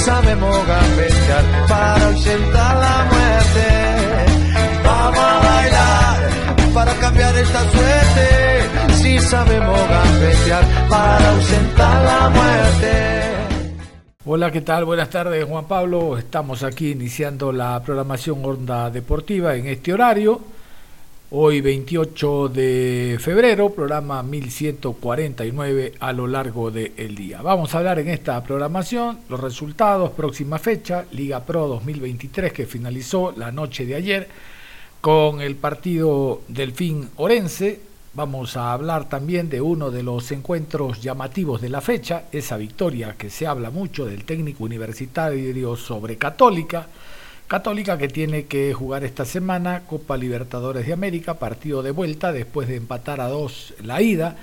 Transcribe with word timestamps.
Sabemos 0.00 0.66
gambetear 0.66 1.44
para 1.68 2.06
ausentar 2.06 2.76
la 2.76 2.96
muerte. 3.12 3.66
Vamos 4.84 5.18
a 5.18 5.38
bailar 5.48 6.74
para 6.74 6.94
cambiar 6.94 7.36
esta 7.36 7.60
suerte. 7.70 8.94
Si 8.94 9.18
sabemos 9.18 9.80
gambetear 9.88 10.64
para 10.88 11.30
ausentar 11.30 12.04
la 12.04 12.28
muerte. 12.30 13.30
Hola, 14.24 14.50
¿qué 14.50 14.60
tal? 14.60 14.84
Buenas 14.84 15.10
tardes, 15.10 15.44
Juan 15.44 15.66
Pablo. 15.66 16.16
Estamos 16.18 16.62
aquí 16.62 16.92
iniciando 16.92 17.52
la 17.52 17.82
programación 17.82 18.44
Onda 18.44 18.90
Deportiva 18.90 19.54
en 19.54 19.66
este 19.66 19.92
horario 19.92 20.40
Hoy 21.32 21.60
28 21.60 22.48
de 22.48 23.16
febrero, 23.20 23.70
programa 23.70 24.20
1149 24.24 25.92
a 26.00 26.12
lo 26.12 26.26
largo 26.26 26.72
del 26.72 27.14
día. 27.14 27.40
Vamos 27.40 27.72
a 27.72 27.78
hablar 27.78 28.00
en 28.00 28.08
esta 28.08 28.42
programación 28.42 29.20
los 29.28 29.38
resultados, 29.38 30.10
próxima 30.10 30.58
fecha, 30.58 31.04
Liga 31.12 31.38
Pro 31.44 31.68
2023 31.68 32.52
que 32.52 32.66
finalizó 32.66 33.32
la 33.36 33.52
noche 33.52 33.86
de 33.86 33.94
ayer 33.94 34.28
con 35.00 35.40
el 35.40 35.54
partido 35.54 36.40
Delfín 36.48 37.10
Orense. 37.14 37.80
Vamos 38.14 38.56
a 38.56 38.72
hablar 38.72 39.08
también 39.08 39.48
de 39.48 39.60
uno 39.60 39.92
de 39.92 40.02
los 40.02 40.32
encuentros 40.32 41.00
llamativos 41.00 41.60
de 41.60 41.68
la 41.68 41.80
fecha, 41.80 42.24
esa 42.32 42.56
victoria 42.56 43.14
que 43.16 43.30
se 43.30 43.46
habla 43.46 43.70
mucho 43.70 44.04
del 44.04 44.24
técnico 44.24 44.64
universitario 44.64 45.76
sobre 45.76 46.16
Católica 46.16 46.88
Católica 47.50 47.98
que 47.98 48.06
tiene 48.06 48.44
que 48.44 48.72
jugar 48.72 49.02
esta 49.02 49.24
semana 49.24 49.82
Copa 49.84 50.16
Libertadores 50.16 50.86
de 50.86 50.92
América, 50.92 51.34
partido 51.34 51.82
de 51.82 51.90
vuelta 51.90 52.30
después 52.30 52.68
de 52.68 52.76
empatar 52.76 53.20
a 53.20 53.26
dos 53.26 53.74
la 53.82 54.00
ida 54.00 54.36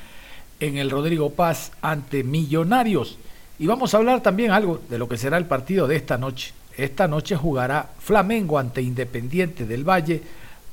en 0.59 0.77
el 0.77 0.89
Rodrigo 0.89 1.29
Paz 1.29 1.71
ante 1.81 2.25
Millonarios. 2.25 3.17
Y 3.59 3.65
vamos 3.65 3.93
a 3.93 3.97
hablar 3.99 4.21
también 4.21 4.51
algo 4.51 4.81
de 4.89 4.97
lo 4.97 5.07
que 5.07 5.15
será 5.15 5.37
el 5.37 5.45
partido 5.45 5.87
de 5.87 5.95
esta 5.95 6.17
noche. 6.17 6.51
Esta 6.75 7.07
noche 7.07 7.37
jugará 7.37 7.91
Flamengo 7.97 8.59
ante 8.59 8.81
Independiente 8.81 9.65
del 9.65 9.87
Valle 9.87 10.21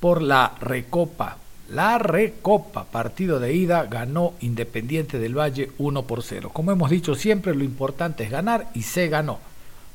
por 0.00 0.20
la 0.20 0.56
Recopa. 0.60 1.36
La 1.70 1.98
Recopa, 1.98 2.82
partido 2.82 3.38
de 3.38 3.55
ida, 3.55 3.84
ganó 3.84 4.34
Independiente 4.40 5.20
del 5.20 5.38
Valle 5.38 5.70
1 5.78 6.02
por 6.02 6.24
0. 6.24 6.50
Como 6.52 6.72
hemos 6.72 6.90
dicho 6.90 7.14
siempre, 7.14 7.55
lo 7.55 7.62
importante 7.62 8.24
es 8.24 8.30
ganar 8.32 8.70
y 8.74 8.82
se 8.82 9.06
ganó. 9.06 9.38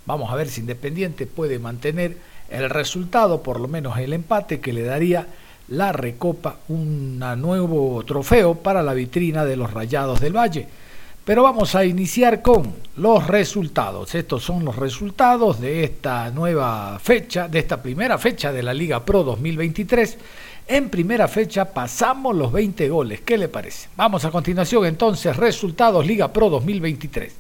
Vamos 0.05 0.31
a 0.31 0.35
ver 0.35 0.47
si 0.47 0.61
Independiente 0.61 1.27
puede 1.27 1.59
mantener 1.59 2.28
el 2.49 2.69
resultado, 2.69 3.41
por 3.41 3.59
lo 3.59 3.67
menos 3.67 3.97
el 3.97 4.13
empate, 4.13 4.59
que 4.59 4.73
le 4.73 4.83
daría 4.83 5.27
la 5.69 5.91
Recopa 5.91 6.57
un 6.69 7.19
nuevo 7.19 8.03
trofeo 8.05 8.55
para 8.55 8.81
la 8.81 8.93
vitrina 8.93 9.45
de 9.45 9.55
los 9.55 9.71
Rayados 9.71 10.19
del 10.19 10.35
Valle. 10.35 10.67
Pero 11.25 11.43
vamos 11.43 11.75
a 11.75 11.85
iniciar 11.85 12.41
con 12.41 12.73
los 12.97 13.27
resultados. 13.27 14.15
Estos 14.15 14.43
son 14.43 14.65
los 14.65 14.75
resultados 14.75 15.61
de 15.61 15.83
esta 15.83 16.31
nueva 16.31 16.97
fecha, 16.99 17.47
de 17.47 17.59
esta 17.59 17.83
primera 17.83 18.17
fecha 18.17 18.51
de 18.51 18.63
la 18.63 18.73
Liga 18.73 19.05
Pro 19.05 19.23
2023. 19.23 20.17
En 20.67 20.89
primera 20.89 21.27
fecha 21.27 21.65
pasamos 21.65 22.35
los 22.35 22.51
20 22.51 22.89
goles. 22.89 23.21
¿Qué 23.21 23.37
le 23.37 23.47
parece? 23.47 23.89
Vamos 23.95 24.25
a 24.25 24.31
continuación 24.31 24.85
entonces, 24.85 25.37
resultados 25.37 26.05
Liga 26.05 26.33
Pro 26.33 26.49
2023. 26.49 27.33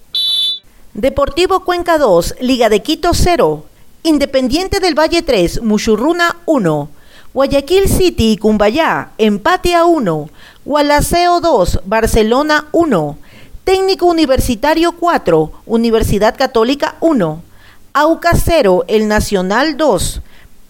Deportivo 0.93 1.63
Cuenca 1.63 1.97
2, 1.97 2.35
Liga 2.41 2.69
de 2.69 2.81
Quito 2.81 3.11
0, 3.13 3.65
Independiente 4.03 4.79
del 4.79 4.97
Valle 4.97 5.21
3, 5.21 5.61
Muchurruna 5.61 6.37
1. 6.45 6.89
Guayaquil 7.33 7.89
City 7.89 8.31
y 8.31 8.37
Cumbayá, 8.37 9.11
empate 9.17 9.75
a 9.75 9.83
1. 9.83 10.29
Gualaceo 10.63 11.41
2, 11.41 11.81
Barcelona 11.83 12.67
1. 12.71 13.17
Técnico 13.65 14.05
Universitario 14.05 14.93
4, 14.93 15.51
Universidad 15.65 16.37
Católica 16.37 16.95
1. 17.01 17.43
Auca 17.91 18.31
0, 18.33 18.85
El 18.87 19.09
Nacional 19.09 19.75
2. 19.75 20.21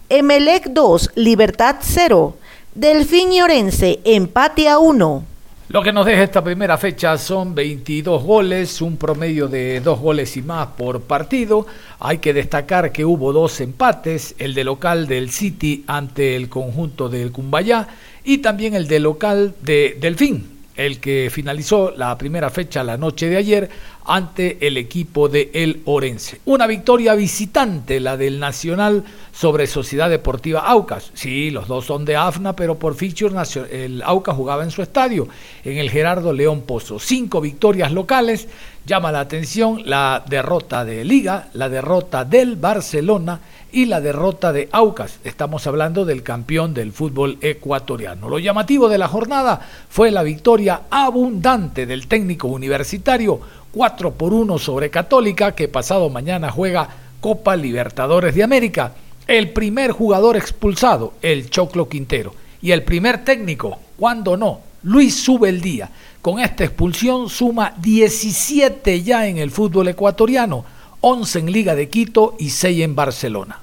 Emelec 0.09 0.69
2, 0.71 1.11
Libertad 1.13 1.75
0. 1.81 2.35
Delfín 2.73 3.31
y 3.31 3.41
Orense, 3.41 3.99
empate 4.05 4.69
a 4.69 4.79
1. 4.79 5.23
Lo 5.71 5.83
que 5.83 5.93
nos 5.93 6.07
deja 6.07 6.23
esta 6.23 6.43
primera 6.43 6.79
fecha 6.79 7.15
son 7.19 7.53
22 7.53 8.23
goles, 8.23 8.81
un 8.81 8.97
promedio 8.97 9.47
de 9.47 9.81
dos 9.81 9.99
goles 9.99 10.35
y 10.35 10.41
más 10.41 10.69
por 10.69 11.01
partido. 11.01 11.67
Hay 11.99 12.17
que 12.17 12.33
destacar 12.33 12.91
que 12.91 13.05
hubo 13.05 13.31
dos 13.31 13.61
empates, 13.61 14.33
el 14.39 14.55
de 14.55 14.63
local 14.63 15.07
del 15.07 15.29
City 15.29 15.83
ante 15.85 16.35
el 16.35 16.49
conjunto 16.49 17.07
del 17.07 17.31
Cumbayá 17.31 17.87
y 18.23 18.39
también 18.39 18.73
el 18.73 18.87
de 18.87 18.99
local 18.99 19.53
de 19.61 19.95
Delfín 20.01 20.59
el 20.79 21.01
que 21.01 21.29
finalizó 21.29 21.91
la 21.91 22.17
primera 22.17 22.49
fecha 22.49 22.85
la 22.85 22.95
noche 22.95 23.27
de 23.27 23.35
ayer 23.35 23.69
ante 24.05 24.65
el 24.65 24.77
equipo 24.77 25.29
de 25.29 25.51
El 25.53 25.81
Orense. 25.85 26.41
Una 26.45 26.67
victoria 26.67 27.13
visitante, 27.15 27.99
la 27.99 28.17
del 28.17 28.39
Nacional 28.39 29.03
sobre 29.31 29.67
Sociedad 29.67 30.09
Deportiva 30.09 30.61
Aucas. 30.61 31.11
Sí, 31.13 31.51
los 31.51 31.67
dos 31.67 31.85
son 31.85 32.05
de 32.05 32.15
AFNA, 32.15 32.55
pero 32.55 32.79
por 32.79 32.95
feature 32.95 33.35
el 33.71 34.01
Aucas 34.03 34.35
jugaba 34.35 34.63
en 34.63 34.71
su 34.71 34.81
estadio, 34.81 35.27
en 35.63 35.77
el 35.77 35.89
Gerardo 35.89 36.33
León 36.33 36.61
Pozo. 36.61 36.99
Cinco 36.99 37.41
victorias 37.41 37.91
locales. 37.91 38.47
Llama 38.85 39.11
la 39.11 39.19
atención 39.19 39.83
la 39.85 40.23
derrota 40.27 40.83
de 40.83 41.05
Liga, 41.05 41.49
la 41.53 41.69
derrota 41.69 42.25
del 42.25 42.55
Barcelona 42.55 43.39
y 43.71 43.85
la 43.85 44.01
derrota 44.01 44.51
de 44.51 44.67
Aucas. 44.71 45.19
Estamos 45.23 45.67
hablando 45.67 46.05
del 46.05 46.23
campeón 46.23 46.73
del 46.73 46.91
fútbol 46.91 47.37
ecuatoriano. 47.41 48.29
Lo 48.29 48.39
llamativo 48.39 48.89
de 48.89 48.97
la 48.97 49.07
jornada 49.07 49.61
fue 49.89 50.09
la 50.09 50.23
victoria 50.23 50.81
abundante 50.89 51.85
del 51.85 52.07
técnico 52.07 52.47
universitario 52.47 53.39
4 53.73 54.13
por 54.13 54.33
1 54.33 54.57
sobre 54.57 54.89
Católica 54.89 55.53
que 55.53 55.67
pasado 55.67 56.09
mañana 56.09 56.51
juega 56.51 56.89
Copa 57.21 57.55
Libertadores 57.55 58.33
de 58.33 58.43
América. 58.43 58.93
El 59.27 59.51
primer 59.51 59.91
jugador 59.91 60.37
expulsado, 60.37 61.13
el 61.21 61.49
Choclo 61.49 61.87
Quintero. 61.87 62.33
Y 62.61 62.71
el 62.71 62.83
primer 62.83 63.23
técnico, 63.23 63.77
cuando 63.97 64.35
no, 64.35 64.61
Luis 64.83 65.15
Subeldía. 65.15 65.89
Con 66.21 66.39
esta 66.39 66.65
expulsión 66.65 67.29
suma 67.29 67.73
17 67.77 69.03
ya 69.03 69.27
en 69.27 69.37
el 69.37 69.51
fútbol 69.51 69.87
ecuatoriano 69.87 70.65
11 71.01 71.39
en 71.39 71.51
Liga 71.51 71.75
de 71.75 71.87
Quito 71.87 72.35
y 72.39 72.49
6 72.49 72.83
en 72.83 72.95
Barcelona. 72.95 73.59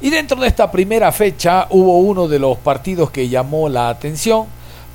Y 0.00 0.10
dentro 0.10 0.40
de 0.40 0.48
esta 0.48 0.70
primera 0.70 1.12
fecha 1.12 1.66
hubo 1.70 1.98
uno 1.98 2.26
de 2.26 2.38
los 2.38 2.56
partidos 2.58 3.10
que 3.10 3.28
llamó 3.28 3.68
la 3.68 3.88
atención 3.88 4.46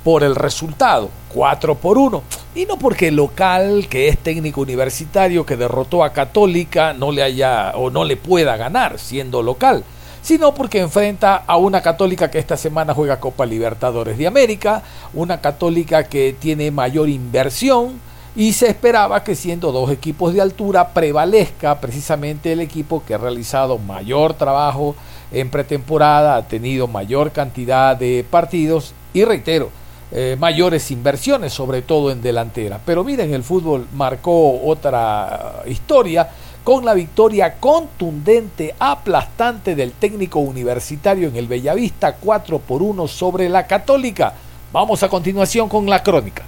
por 0.08 0.24
el 0.24 0.36
resultado, 0.36 1.10
4 1.34 1.74
por 1.74 1.98
1. 1.98 2.22
Y 2.54 2.64
no 2.64 2.78
porque 2.78 3.08
el 3.08 3.16
local, 3.16 3.88
que 3.90 4.08
es 4.08 4.16
técnico 4.16 4.62
universitario, 4.62 5.44
que 5.44 5.54
derrotó 5.54 6.02
a 6.02 6.14
Católica, 6.14 6.94
no 6.94 7.12
le 7.12 7.22
haya 7.22 7.72
o 7.74 7.90
no 7.90 8.04
le 8.04 8.16
pueda 8.16 8.56
ganar 8.56 8.98
siendo 8.98 9.42
local, 9.42 9.84
sino 10.22 10.54
porque 10.54 10.78
enfrenta 10.78 11.36
a 11.46 11.58
una 11.58 11.82
católica 11.82 12.30
que 12.30 12.38
esta 12.38 12.56
semana 12.56 12.94
juega 12.94 13.20
Copa 13.20 13.44
Libertadores 13.44 14.16
de 14.16 14.26
América, 14.26 14.82
una 15.12 15.42
católica 15.42 16.04
que 16.04 16.34
tiene 16.40 16.70
mayor 16.70 17.10
inversión, 17.10 18.00
y 18.34 18.54
se 18.54 18.68
esperaba 18.68 19.22
que 19.22 19.34
siendo 19.34 19.72
dos 19.72 19.90
equipos 19.90 20.32
de 20.32 20.40
altura 20.40 20.94
prevalezca 20.94 21.78
precisamente 21.82 22.52
el 22.52 22.60
equipo 22.60 23.02
que 23.04 23.12
ha 23.12 23.18
realizado 23.18 23.76
mayor 23.76 24.32
trabajo 24.32 24.96
en 25.32 25.50
pretemporada, 25.50 26.36
ha 26.36 26.48
tenido 26.48 26.86
mayor 26.86 27.30
cantidad 27.30 27.94
de 27.94 28.24
partidos 28.30 28.94
y 29.12 29.26
reitero, 29.26 29.70
eh, 30.10 30.36
mayores 30.38 30.90
inversiones, 30.90 31.52
sobre 31.52 31.82
todo 31.82 32.10
en 32.10 32.22
delantera. 32.22 32.80
Pero 32.84 33.04
miren, 33.04 33.34
el 33.34 33.42
fútbol 33.42 33.86
marcó 33.92 34.62
otra 34.64 35.62
historia 35.66 36.28
con 36.64 36.84
la 36.84 36.94
victoria 36.94 37.54
contundente, 37.54 38.74
aplastante 38.78 39.74
del 39.74 39.92
técnico 39.92 40.38
universitario 40.38 41.28
en 41.28 41.36
el 41.36 41.46
Bellavista 41.46 42.16
4 42.16 42.58
por 42.58 42.82
1 42.82 43.08
sobre 43.08 43.48
la 43.48 43.66
Católica. 43.66 44.34
Vamos 44.72 45.02
a 45.02 45.08
continuación 45.08 45.68
con 45.68 45.88
la 45.88 46.02
crónica. 46.02 46.42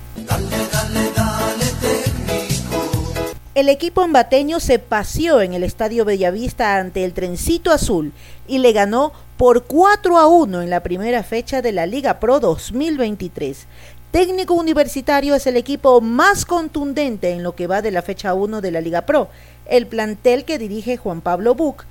El 3.52 3.68
equipo 3.68 4.02
ambateño 4.02 4.60
se 4.60 4.78
paseó 4.78 5.40
en 5.40 5.54
el 5.54 5.64
Estadio 5.64 6.04
Bellavista 6.04 6.76
ante 6.76 7.02
el 7.02 7.12
Trencito 7.12 7.72
Azul 7.72 8.12
y 8.46 8.58
le 8.58 8.70
ganó 8.70 9.12
por 9.36 9.64
4 9.64 10.18
a 10.18 10.28
1 10.28 10.62
en 10.62 10.70
la 10.70 10.84
primera 10.84 11.24
fecha 11.24 11.60
de 11.60 11.72
la 11.72 11.84
Liga 11.84 12.20
Pro 12.20 12.38
2023. 12.38 13.66
Técnico 14.12 14.54
Universitario 14.54 15.34
es 15.34 15.48
el 15.48 15.56
equipo 15.56 16.00
más 16.00 16.44
contundente 16.44 17.30
en 17.30 17.42
lo 17.42 17.56
que 17.56 17.66
va 17.66 17.82
de 17.82 17.90
la 17.90 18.02
fecha 18.02 18.34
1 18.34 18.60
de 18.60 18.70
la 18.70 18.80
Liga 18.80 19.02
Pro. 19.02 19.28
El 19.70 19.86
plantel 19.86 20.44
que 20.44 20.58
dirige 20.58 20.96
Juan 20.96 21.20
Pablo 21.20 21.54
Buc 21.54 21.84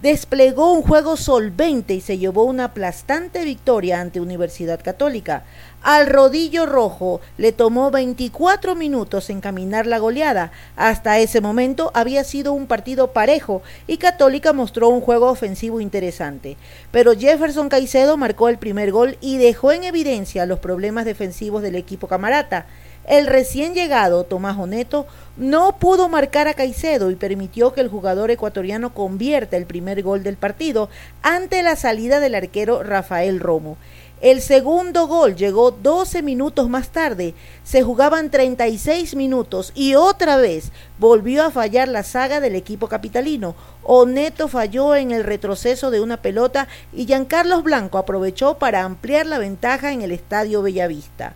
desplegó 0.00 0.72
un 0.72 0.80
juego 0.80 1.18
solvente 1.18 1.92
y 1.92 2.00
se 2.00 2.16
llevó 2.16 2.44
una 2.44 2.64
aplastante 2.64 3.44
victoria 3.44 4.00
ante 4.00 4.22
Universidad 4.22 4.80
Católica. 4.82 5.44
Al 5.82 6.06
rodillo 6.06 6.64
rojo 6.64 7.20
le 7.36 7.52
tomó 7.52 7.90
24 7.90 8.74
minutos 8.74 9.28
encaminar 9.28 9.86
la 9.86 9.98
goleada. 9.98 10.50
Hasta 10.76 11.18
ese 11.18 11.42
momento 11.42 11.90
había 11.92 12.24
sido 12.24 12.54
un 12.54 12.66
partido 12.66 13.12
parejo 13.12 13.60
y 13.86 13.98
Católica 13.98 14.54
mostró 14.54 14.88
un 14.88 15.02
juego 15.02 15.28
ofensivo 15.28 15.82
interesante. 15.82 16.56
Pero 16.90 17.14
Jefferson 17.14 17.68
Caicedo 17.68 18.16
marcó 18.16 18.48
el 18.48 18.56
primer 18.56 18.92
gol 18.92 19.18
y 19.20 19.36
dejó 19.36 19.72
en 19.72 19.84
evidencia 19.84 20.46
los 20.46 20.58
problemas 20.58 21.04
defensivos 21.04 21.60
del 21.60 21.76
equipo 21.76 22.08
camarata. 22.08 22.64
El 23.06 23.28
recién 23.28 23.72
llegado 23.72 24.24
Tomás 24.24 24.58
Oneto 24.58 25.06
no 25.36 25.78
pudo 25.78 26.08
marcar 26.08 26.48
a 26.48 26.54
Caicedo 26.54 27.12
y 27.12 27.14
permitió 27.14 27.72
que 27.72 27.80
el 27.80 27.88
jugador 27.88 28.32
ecuatoriano 28.32 28.92
convierta 28.92 29.56
el 29.56 29.64
primer 29.64 30.02
gol 30.02 30.24
del 30.24 30.36
partido 30.36 30.88
ante 31.22 31.62
la 31.62 31.76
salida 31.76 32.18
del 32.18 32.34
arquero 32.34 32.82
Rafael 32.82 33.38
Romo. 33.38 33.76
El 34.20 34.40
segundo 34.40 35.06
gol 35.06 35.36
llegó 35.36 35.70
12 35.70 36.22
minutos 36.22 36.68
más 36.68 36.88
tarde. 36.88 37.34
Se 37.62 37.84
jugaban 37.84 38.30
36 38.30 39.14
minutos 39.14 39.70
y 39.76 39.94
otra 39.94 40.36
vez 40.36 40.72
volvió 40.98 41.44
a 41.44 41.52
fallar 41.52 41.86
la 41.86 42.02
saga 42.02 42.40
del 42.40 42.56
equipo 42.56 42.88
capitalino. 42.88 43.54
Oneto 43.84 44.48
falló 44.48 44.96
en 44.96 45.12
el 45.12 45.22
retroceso 45.22 45.92
de 45.92 46.00
una 46.00 46.16
pelota 46.16 46.66
y 46.92 47.06
Giancarlos 47.06 47.62
Blanco 47.62 47.98
aprovechó 47.98 48.58
para 48.58 48.82
ampliar 48.82 49.26
la 49.26 49.38
ventaja 49.38 49.92
en 49.92 50.02
el 50.02 50.10
estadio 50.10 50.62
Bellavista. 50.62 51.34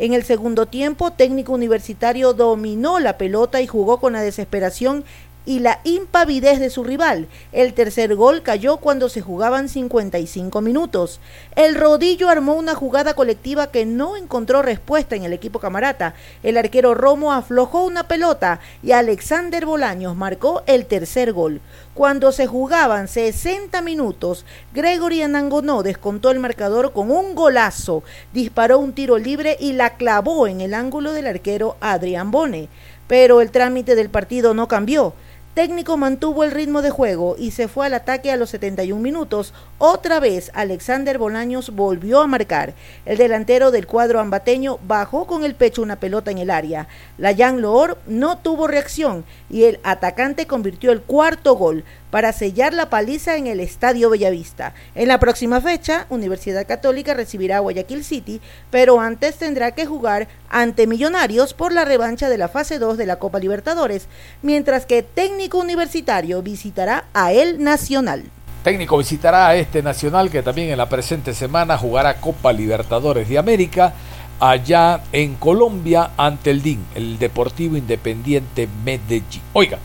En 0.00 0.12
el 0.12 0.22
segundo 0.22 0.66
tiempo, 0.66 1.10
técnico 1.10 1.52
universitario 1.52 2.32
dominó 2.32 3.00
la 3.00 3.18
pelota 3.18 3.60
y 3.60 3.66
jugó 3.66 3.98
con 3.98 4.12
la 4.12 4.22
desesperación 4.22 5.02
y 5.48 5.60
la 5.60 5.80
impavidez 5.84 6.60
de 6.60 6.68
su 6.68 6.84
rival. 6.84 7.26
El 7.52 7.72
tercer 7.72 8.14
gol 8.14 8.42
cayó 8.42 8.76
cuando 8.76 9.08
se 9.08 9.22
jugaban 9.22 9.70
55 9.70 10.60
minutos. 10.60 11.20
El 11.56 11.74
rodillo 11.74 12.28
armó 12.28 12.52
una 12.52 12.74
jugada 12.74 13.14
colectiva 13.14 13.68
que 13.68 13.86
no 13.86 14.18
encontró 14.18 14.60
respuesta 14.60 15.16
en 15.16 15.24
el 15.24 15.32
equipo 15.32 15.58
camarata. 15.58 16.12
El 16.42 16.58
arquero 16.58 16.92
Romo 16.92 17.32
aflojó 17.32 17.86
una 17.86 18.06
pelota 18.06 18.60
y 18.82 18.92
Alexander 18.92 19.64
Bolaños 19.64 20.14
marcó 20.14 20.64
el 20.66 20.84
tercer 20.84 21.32
gol. 21.32 21.62
Cuando 21.94 22.30
se 22.30 22.46
jugaban 22.46 23.08
60 23.08 23.80
minutos, 23.80 24.44
Gregory 24.74 25.22
Anangonó 25.22 25.82
descontó 25.82 26.30
el 26.30 26.40
marcador 26.40 26.92
con 26.92 27.10
un 27.10 27.34
golazo, 27.34 28.02
disparó 28.34 28.78
un 28.78 28.92
tiro 28.92 29.16
libre 29.16 29.56
y 29.58 29.72
la 29.72 29.96
clavó 29.96 30.46
en 30.46 30.60
el 30.60 30.74
ángulo 30.74 31.14
del 31.14 31.26
arquero 31.26 31.78
Adrián 31.80 32.30
Bone. 32.30 32.68
Pero 33.06 33.40
el 33.40 33.50
trámite 33.50 33.94
del 33.94 34.10
partido 34.10 34.52
no 34.52 34.68
cambió 34.68 35.14
técnico 35.54 35.96
mantuvo 35.96 36.44
el 36.44 36.50
ritmo 36.50 36.82
de 36.82 36.90
juego 36.90 37.36
y 37.38 37.50
se 37.50 37.68
fue 37.68 37.86
al 37.86 37.94
ataque 37.94 38.30
a 38.30 38.36
los 38.36 38.50
71 38.50 39.02
minutos. 39.02 39.52
Otra 39.78 40.20
vez 40.20 40.50
Alexander 40.54 41.18
Bolaños 41.18 41.74
volvió 41.74 42.20
a 42.20 42.26
marcar. 42.26 42.74
El 43.04 43.18
delantero 43.18 43.70
del 43.70 43.86
cuadro 43.86 44.20
ambateño 44.20 44.78
bajó 44.86 45.26
con 45.26 45.44
el 45.44 45.54
pecho 45.54 45.82
una 45.82 45.96
pelota 45.96 46.30
en 46.30 46.38
el 46.38 46.50
área. 46.50 46.88
La 47.18 47.34
Jan 47.34 47.60
Loor 47.60 47.98
no 48.06 48.38
tuvo 48.38 48.66
reacción 48.66 49.24
y 49.50 49.64
el 49.64 49.80
atacante 49.82 50.46
convirtió 50.46 50.92
el 50.92 51.02
cuarto 51.02 51.54
gol 51.54 51.84
para 52.10 52.32
sellar 52.32 52.74
la 52.74 52.90
paliza 52.90 53.36
en 53.36 53.46
el 53.46 53.60
Estadio 53.60 54.10
Bellavista. 54.10 54.74
En 54.94 55.08
la 55.08 55.18
próxima 55.18 55.60
fecha, 55.60 56.06
Universidad 56.10 56.66
Católica 56.66 57.14
recibirá 57.14 57.58
a 57.58 57.60
Guayaquil 57.60 58.04
City, 58.04 58.40
pero 58.70 59.00
antes 59.00 59.36
tendrá 59.36 59.72
que 59.72 59.86
jugar 59.86 60.28
ante 60.48 60.86
Millonarios 60.86 61.54
por 61.54 61.72
la 61.72 61.84
revancha 61.84 62.28
de 62.28 62.38
la 62.38 62.48
fase 62.48 62.78
2 62.78 62.96
de 62.96 63.06
la 63.06 63.18
Copa 63.18 63.38
Libertadores, 63.38 64.08
mientras 64.42 64.86
que 64.86 65.02
Técnico 65.02 65.58
Universitario 65.58 66.42
visitará 66.42 67.04
a 67.12 67.32
El 67.32 67.62
Nacional. 67.62 68.24
Técnico 68.64 68.98
visitará 68.98 69.48
a 69.48 69.56
este 69.56 69.82
Nacional 69.82 70.30
que 70.30 70.42
también 70.42 70.70
en 70.70 70.78
la 70.78 70.88
presente 70.88 71.32
semana 71.32 71.78
jugará 71.78 72.20
Copa 72.20 72.52
Libertadores 72.52 73.28
de 73.28 73.38
América 73.38 73.94
allá 74.40 75.00
en 75.12 75.34
Colombia 75.34 76.10
ante 76.16 76.50
el 76.50 76.62
DIN, 76.62 76.84
el 76.94 77.18
Deportivo 77.18 77.76
Independiente 77.76 78.68
Medellín. 78.84 79.42
Oiga, 79.52 79.78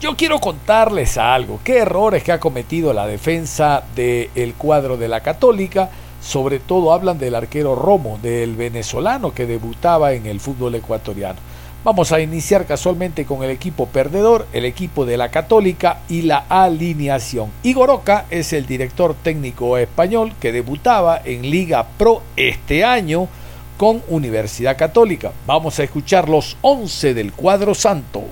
yo 0.00 0.16
quiero 0.16 0.38
contarles 0.38 1.18
algo, 1.18 1.60
qué 1.64 1.78
errores 1.78 2.22
que 2.22 2.30
ha 2.30 2.38
cometido 2.38 2.92
la 2.92 3.06
defensa 3.06 3.82
del 3.96 4.54
cuadro 4.54 4.96
de 4.96 5.08
la 5.08 5.20
Católica, 5.20 5.90
sobre 6.22 6.60
todo 6.60 6.92
hablan 6.92 7.18
del 7.18 7.34
arquero 7.34 7.74
Romo, 7.74 8.18
del 8.22 8.54
venezolano 8.54 9.34
que 9.34 9.46
debutaba 9.46 10.12
en 10.12 10.26
el 10.26 10.38
fútbol 10.38 10.76
ecuatoriano. 10.76 11.40
Vamos 11.82 12.12
a 12.12 12.20
iniciar 12.20 12.66
casualmente 12.66 13.24
con 13.24 13.42
el 13.42 13.50
equipo 13.50 13.86
perdedor, 13.86 14.46
el 14.52 14.64
equipo 14.64 15.04
de 15.04 15.16
la 15.16 15.30
Católica 15.30 16.00
y 16.08 16.22
la 16.22 16.44
alineación. 16.48 17.50
Igor 17.62 17.90
Oca 17.90 18.26
es 18.30 18.52
el 18.52 18.66
director 18.66 19.14
técnico 19.14 19.78
español 19.78 20.32
que 20.40 20.52
debutaba 20.52 21.20
en 21.24 21.50
Liga 21.50 21.86
Pro 21.96 22.22
este 22.36 22.84
año 22.84 23.28
con 23.76 24.02
Universidad 24.08 24.76
Católica. 24.76 25.32
Vamos 25.46 25.78
a 25.78 25.84
escuchar 25.84 26.28
los 26.28 26.56
11 26.62 27.14
del 27.14 27.32
cuadro 27.32 27.74
santo. 27.74 28.24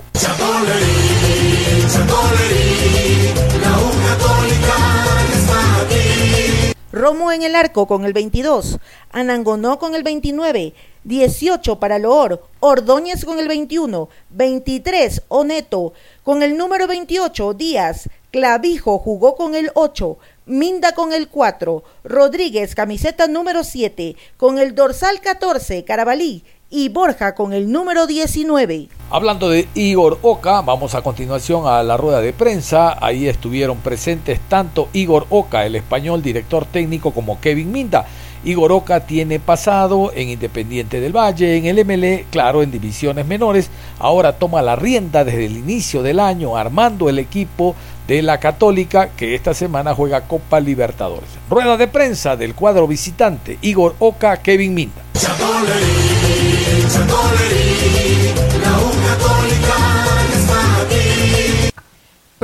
Romo 6.91 7.31
en 7.31 7.43
el 7.43 7.55
arco 7.55 7.87
con 7.87 8.05
el 8.05 8.13
22, 8.13 8.79
Anangonó 9.11 9.77
con 9.77 9.93
el 9.93 10.03
29, 10.03 10.73
18 11.03 11.79
para 11.79 11.99
Loor, 11.99 12.43
Ordóñez 12.59 13.23
con 13.23 13.39
el 13.39 13.47
21, 13.47 14.09
23 14.31 15.21
Oneto, 15.27 15.93
con 16.23 16.43
el 16.43 16.57
número 16.57 16.87
28 16.87 17.53
Díaz, 17.53 18.09
Clavijo 18.31 18.97
jugó 18.97 19.35
con 19.35 19.53
el 19.55 19.71
8, 19.75 20.17
Minda 20.47 20.93
con 20.93 21.13
el 21.13 21.29
4, 21.29 21.83
Rodríguez 22.03 22.73
camiseta 22.73 23.27
número 23.27 23.63
7, 23.63 24.15
con 24.35 24.57
el 24.57 24.73
dorsal 24.73 25.21
14 25.21 25.85
Carabalí, 25.85 26.43
y 26.69 26.89
Borja 26.89 27.33
con 27.33 27.53
el 27.53 27.71
número 27.71 28.07
19. 28.07 28.89
Hablando 29.09 29.49
de 29.49 29.67
Igor 29.73 30.19
Oca, 30.21 30.61
vamos 30.61 30.95
a 30.95 31.01
continuación 31.01 31.65
a 31.65 31.81
la 31.83 31.95
rueda 31.95 32.19
de 32.19 32.33
prensa. 32.33 32.97
Ahí 32.99 33.27
estuvieron 33.27 33.77
presentes 33.77 34.39
tanto 34.49 34.89
Igor 34.93 35.27
Oca, 35.29 35.65
el 35.65 35.75
español 35.75 36.21
director 36.21 36.65
técnico, 36.65 37.11
como 37.11 37.39
Kevin 37.39 37.71
Minda. 37.71 38.05
Igor 38.43 38.71
Oca 38.71 39.01
tiene 39.01 39.39
pasado 39.39 40.11
en 40.13 40.29
Independiente 40.29 40.99
del 40.99 41.15
Valle, 41.15 41.57
en 41.57 41.65
el 41.65 41.83
MLE, 41.85 42.25
claro, 42.29 42.61
en 42.61 42.71
divisiones 42.71 43.25
menores. 43.25 43.69
Ahora 43.99 44.33
toma 44.33 44.61
la 44.61 44.75
rienda 44.75 45.23
desde 45.23 45.45
el 45.45 45.57
inicio 45.57 46.03
del 46.03 46.19
año, 46.19 46.55
armando 46.55 47.09
el 47.09 47.19
equipo 47.19 47.75
de 48.07 48.21
la 48.21 48.39
Católica 48.39 49.09
que 49.09 49.35
esta 49.35 49.53
semana 49.53 49.95
juega 49.95 50.27
Copa 50.27 50.59
Libertadores. 50.59 51.29
Rueda 51.49 51.77
de 51.77 51.87
prensa 51.87 52.35
del 52.35 52.55
cuadro 52.55 52.87
visitante 52.87 53.57
Igor 53.61 53.95
Oca, 53.99 54.37
Kevin 54.37 54.73
Minda. 54.73 55.01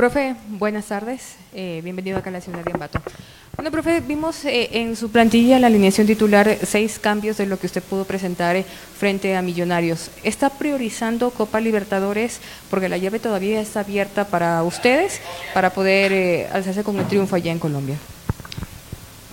Profe, 0.04 0.34
buenas 0.48 0.84
tardes. 0.84 1.36
Eh, 1.54 1.80
bienvenido 1.82 2.18
acá 2.18 2.28
a 2.28 2.32
la 2.34 2.40
ciudad 2.42 2.62
de 2.62 2.72
Ambato. 2.72 3.00
Bueno, 3.56 3.70
profe, 3.70 4.00
vimos 4.00 4.44
eh, 4.44 4.68
en 4.72 4.96
su 4.96 5.08
plantilla 5.08 5.58
la 5.58 5.68
alineación 5.68 6.06
titular 6.06 6.58
seis 6.62 6.98
cambios 6.98 7.38
de 7.38 7.46
lo 7.46 7.58
que 7.58 7.66
usted 7.66 7.82
pudo 7.82 8.04
presentar 8.04 8.54
eh, 8.54 8.66
frente 8.98 9.34
a 9.34 9.40
Millonarios. 9.40 10.10
¿Está 10.22 10.50
priorizando 10.50 11.30
Copa 11.30 11.58
Libertadores 11.58 12.40
porque 12.68 12.90
la 12.90 12.98
llave 12.98 13.18
todavía 13.18 13.62
está 13.62 13.80
abierta 13.80 14.26
para 14.26 14.62
ustedes 14.64 15.22
para 15.54 15.70
poder 15.70 16.48
alzarse 16.52 16.84
con 16.84 16.98
el 16.98 17.06
triunfo 17.06 17.36
allá 17.36 17.52
en 17.52 17.58
Colombia? 17.58 17.96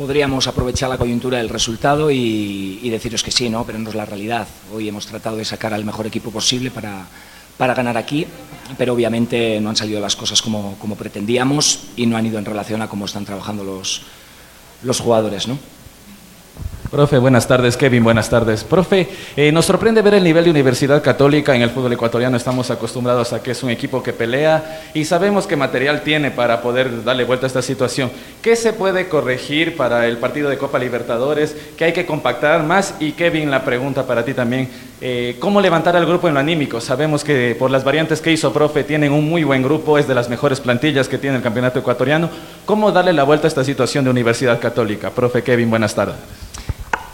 Podríamos 0.02 0.48
aprovechar 0.48 0.90
la 0.90 0.98
coyuntura 0.98 1.38
del 1.38 1.48
resultado 1.48 2.10
y, 2.10 2.90
deciros 2.90 3.22
que 3.22 3.30
sí, 3.30 3.52
¿no? 3.52 3.64
pero 3.68 3.78
no 3.78 3.90
es 3.90 3.96
la 3.96 4.04
realidad. 4.04 4.48
Hoy 4.74 4.90
hemos 4.90 5.06
tratado 5.06 5.38
de 5.38 5.46
sacar 5.46 5.76
al 5.76 5.86
mejor 5.86 6.08
equipo 6.08 6.32
posible 6.32 6.72
para, 6.72 7.06
para 7.56 7.76
ganar 7.76 7.98
aquí, 7.98 8.26
pero 8.80 8.94
obviamente 8.94 9.62
no 9.62 9.70
han 9.70 9.76
salido 9.76 10.02
las 10.02 10.16
cosas 10.16 10.42
como, 10.42 10.76
como, 10.80 10.96
pretendíamos 10.96 11.82
y 11.96 12.08
no 12.08 12.18
han 12.18 12.26
ido 12.26 12.40
en 12.40 12.46
relación 12.46 12.82
a 12.82 12.90
cómo 12.90 13.06
están 13.06 13.26
trabajando 13.26 13.64
los, 13.64 14.02
los 14.82 15.00
jugadores. 15.00 15.48
¿no? 15.48 15.60
Profe, 16.92 17.20
buenas 17.20 17.48
tardes. 17.48 17.78
Kevin, 17.78 18.04
buenas 18.04 18.30
tardes. 18.30 18.66
Profe, 18.66 19.08
eh, 19.38 19.50
nos 19.54 19.66
sorprende 19.66 20.02
ver 20.02 20.16
el 20.16 20.26
nivel 20.26 20.44
de 20.44 20.50
Universidad 20.50 21.02
Católica 21.02 21.56
en 21.56 21.62
el 21.62 21.70
fútbol 21.70 21.94
ecuatoriano. 21.94 22.36
Estamos 22.36 22.70
acostumbrados 22.70 23.32
a 23.32 23.42
que 23.42 23.52
es 23.52 23.64
un 23.64 23.70
equipo 23.70 24.04
que 24.04 24.12
pelea 24.12 24.82
y 24.94 25.06
sabemos 25.06 25.48
qué 25.48 25.56
material 25.56 26.02
tiene 26.02 26.32
para 26.32 26.62
poder 26.62 27.06
darle 27.06 27.24
vuelta 27.24 27.46
a 27.46 27.48
esta 27.48 27.62
situación. 27.62 28.12
¿Qué 28.42 28.58
se 28.58 28.74
puede 28.74 29.08
corregir 29.08 29.78
para 29.78 30.06
el 30.06 30.18
partido 30.18 30.50
de 30.50 30.58
Copa 30.58 30.80
Libertadores? 30.80 31.56
¿Qué 31.78 31.86
hay 31.86 31.94
que 31.94 32.06
compactar 32.06 32.64
más? 32.64 32.96
Y 33.00 33.14
Kevin, 33.14 33.50
la 33.50 33.64
pregunta 33.64 34.06
para 34.06 34.26
ti 34.26 34.34
también. 34.34 34.68
Eh, 35.00 35.38
¿Cómo 35.40 35.62
levantar 35.62 35.96
al 35.96 36.06
grupo 36.06 36.28
en 36.28 36.34
lo 36.34 36.42
anímico? 36.42 36.82
Sabemos 36.82 37.24
que 37.24 37.56
por 37.58 37.72
las 37.72 37.86
variantes 37.86 38.20
que 38.20 38.34
hizo, 38.34 38.52
profe, 38.52 38.84
tienen 38.84 39.14
un 39.14 39.30
muy 39.30 39.46
buen 39.46 39.64
grupo, 39.64 39.98
es 39.98 40.10
de 40.10 40.14
las 40.14 40.28
mejores 40.28 40.60
plantillas 40.60 41.08
que 41.08 41.18
tiene 41.18 41.38
el 41.38 41.42
campeonato 41.42 41.80
ecuatoriano. 41.80 42.30
¿Cómo 42.66 42.92
darle 42.92 43.14
la 43.14 43.24
vuelta 43.24 43.48
a 43.48 43.50
esta 43.50 43.64
situación 43.64 44.04
de 44.04 44.10
Universidad 44.10 44.60
Católica? 44.60 45.10
Profe 45.10 45.42
Kevin, 45.42 45.70
buenas 45.70 45.96
tardes. 45.96 46.18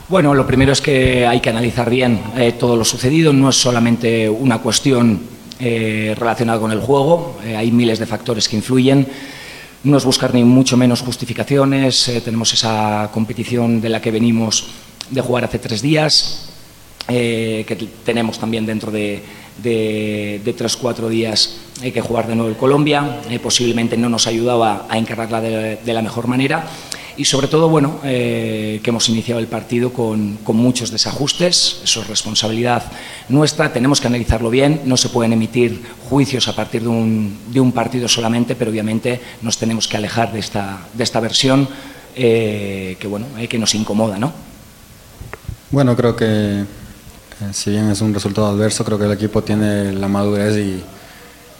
Bueno, 0.09 0.33
lo 0.33 0.47
primero 0.47 0.71
es 0.71 0.79
que 0.79 1.27
hay 1.27 1.41
que 1.41 1.49
analizar 1.49 1.89
bien 1.89 2.21
eh, 2.37 2.53
todo 2.53 2.77
lo 2.77 2.85
sucedido. 2.85 3.33
No 3.33 3.49
es 3.49 3.57
solamente 3.57 4.29
una 4.29 4.59
cuestión 4.59 5.19
eh, 5.59 6.15
relacionada 6.17 6.61
con 6.61 6.71
el 6.71 6.79
juego, 6.79 7.37
eh, 7.43 7.57
hay 7.57 7.71
miles 7.71 7.99
de 7.99 8.05
factores 8.05 8.47
que 8.47 8.55
influyen. 8.55 9.05
No 9.83 9.97
es 9.97 10.05
buscar 10.05 10.33
ni 10.33 10.45
mucho 10.45 10.77
menos 10.77 11.01
justificaciones. 11.01 12.09
tenemos 12.23 12.53
esa 12.53 13.09
competición 13.13 13.81
de 13.81 13.89
la 13.89 14.01
que 14.01 14.11
venimos 14.11 14.67
de 15.09 15.19
jugar 15.19 15.43
hace 15.43 15.59
tres 15.59 15.81
días, 15.81 16.51
que 17.05 17.89
tenemos 18.05 18.39
también 18.39 18.65
dentro 18.65 18.91
de, 18.91 19.21
de, 19.61 20.55
tres 20.57 20.75
o 20.75 20.79
cuatro 20.79 21.07
días 21.07 21.57
hay 21.81 21.91
que 21.91 22.01
jugar 22.01 22.27
de 22.27 22.35
nuevo 22.35 22.49
en 22.49 22.57
Colombia. 22.57 23.21
posiblemente 23.41 23.95
no 23.95 24.09
nos 24.09 24.27
ayudaba 24.27 24.87
a 24.89 24.97
encararla 24.97 25.39
de 25.39 25.93
la 25.93 26.01
mejor 26.01 26.27
manera 26.27 26.65
y 27.17 27.25
sobre 27.25 27.47
todo, 27.47 27.67
bueno, 27.67 27.99
eh, 28.03 28.79
que 28.83 28.91
hemos 28.91 29.09
iniciado 29.09 29.39
el 29.39 29.47
partido 29.47 29.91
con, 29.91 30.37
muchos 30.45 30.91
desajustes, 30.91 31.81
eso 31.83 32.01
es 32.01 32.07
responsabilidad 32.07 32.83
nuestra, 33.27 33.73
tenemos 33.73 33.99
que 33.99 34.07
analizarlo 34.07 34.51
bien, 34.51 34.81
no 34.85 34.97
se 34.97 35.09
pueden 35.09 35.33
emitir 35.33 35.81
juicios 36.09 36.47
a 36.47 36.55
partir 36.55 36.83
de 36.83 36.89
un, 36.89 37.37
de 37.51 37.59
un 37.59 37.71
partido 37.71 38.07
solamente, 38.07 38.55
pero 38.55 38.69
obviamente 38.69 39.19
nos 39.41 39.57
tenemos 39.57 39.87
que 39.87 39.97
alejar 39.97 40.31
de 40.31 40.39
esta, 40.39 40.87
de 40.93 41.03
esta 41.03 41.19
versión 41.19 41.67
eh, 42.15 42.97
que, 42.99 43.07
bueno, 43.07 43.25
eh, 43.37 43.47
que 43.47 43.57
nos 43.57 43.73
incomoda, 43.73 44.19
¿no? 44.19 44.31
Bueno, 45.71 45.95
creo 45.95 46.15
que 46.15 46.63
si 47.51 47.71
bien 47.71 47.89
es 47.89 48.01
un 48.01 48.13
resultado 48.13 48.47
adverso, 48.47 48.85
creo 48.85 48.99
que 48.99 49.05
el 49.05 49.11
equipo 49.11 49.43
tiene 49.43 49.91
la 49.91 50.07
madurez 50.07 50.55
y 50.57 50.83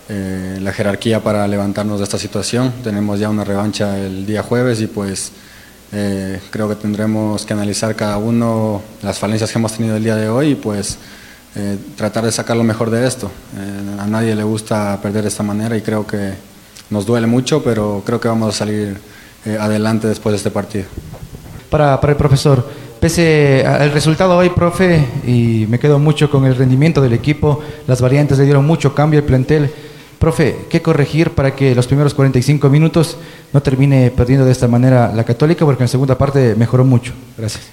la 0.07 0.71
jerarquía 0.71 1.21
para 1.21 1.45
levantarnos 1.45 1.99
de 1.99 2.05
esta 2.05 2.17
situación. 2.17 2.71
Tenemos 2.81 3.19
ya 3.19 3.29
una 3.29 3.43
revancha 3.43 3.97
el 3.99 4.25
día 4.25 4.41
jueves 4.41 4.79
y 4.79 4.87
pues 4.87 5.33
eh, 5.91 6.41
creo 6.49 6.67
que 6.67 6.75
tendremos 6.75 7.45
que 7.45 7.53
analizar 7.53 7.95
cada 7.95 8.17
uno 8.17 8.81
las 9.01 9.17
falencias 9.19 9.51
que 9.51 9.57
hemos 9.57 9.73
tenido 9.73 9.95
el 9.95 10.03
día 10.03 10.15
de 10.15 10.27
hoy 10.27 10.49
y 10.49 10.55
pues 10.55 10.97
eh, 11.55 11.77
tratar 11.95 12.25
de 12.25 12.31
sacar 12.31 12.57
lo 12.57 12.63
mejor 12.63 12.89
de 12.89 13.07
esto. 13.07 13.31
Eh, 13.57 14.01
a 14.01 14.07
nadie 14.07 14.35
le 14.35 14.43
gusta 14.43 14.99
perder 15.01 15.23
de 15.23 15.29
esta 15.29 15.43
manera 15.43 15.77
y 15.77 15.81
creo 15.81 16.05
que 16.05 16.33
nos 16.89 17.05
duele 17.05 17.27
mucho, 17.27 17.63
pero 17.63 18.03
creo 18.05 18.19
que 18.19 18.27
vamos 18.27 18.53
a 18.53 18.57
salir 18.57 18.97
adelante 19.59 20.07
después 20.07 20.33
de 20.33 20.37
este 20.37 20.51
partido. 20.51 20.85
Para, 21.69 22.01
para 22.01 22.11
el 22.11 22.17
profesor, 22.17 22.67
pese 22.99 23.65
al 23.65 23.91
resultado 23.91 24.35
hoy, 24.35 24.49
profe, 24.49 25.05
y 25.25 25.65
me 25.69 25.79
quedo 25.79 25.99
mucho 25.99 26.29
con 26.29 26.45
el 26.45 26.55
rendimiento 26.55 27.01
del 27.01 27.13
equipo, 27.13 27.61
las 27.87 28.01
variantes 28.01 28.37
le 28.37 28.45
dieron 28.45 28.65
mucho 28.65 28.93
cambio 28.93 29.19
al 29.19 29.25
plantel. 29.25 29.71
Profe, 30.19 30.65
¿qué 30.69 30.81
corregir 30.81 31.31
para 31.31 31.55
que 31.55 31.75
los 31.75 31.85
primeros 31.85 32.13
45 32.13 32.69
minutos 32.69 33.17
no 33.53 33.61
termine 33.61 34.09
perdiendo 34.09 34.45
de 34.45 34.51
esta 34.51 34.67
manera 34.67 35.11
la 35.13 35.23
Católica? 35.23 35.63
Porque 35.63 35.83
en 35.83 35.85
la 35.85 35.89
segunda 35.89 36.17
parte 36.17 36.55
mejoró 36.55 36.83
mucho. 36.83 37.13
Gracias. 37.37 37.67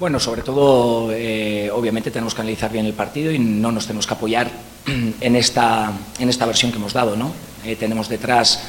Bueno, 0.00 0.18
sobre 0.18 0.42
todo, 0.42 1.12
eh, 1.12 1.70
obviamente 1.70 2.10
tenemos 2.10 2.34
que 2.34 2.40
analizar 2.40 2.72
bien 2.72 2.86
el 2.86 2.94
partido 2.94 3.30
y 3.30 3.38
no 3.38 3.70
nos 3.70 3.86
tenemos 3.86 4.06
que 4.06 4.14
apoyar 4.14 4.50
en 5.20 5.36
esta, 5.36 5.92
en 6.18 6.28
esta 6.28 6.46
versión 6.46 6.72
que 6.72 6.78
hemos 6.78 6.92
dado. 6.92 7.14
¿no? 7.14 7.32
Eh, 7.64 7.76
tenemos 7.76 8.08
detrás 8.08 8.64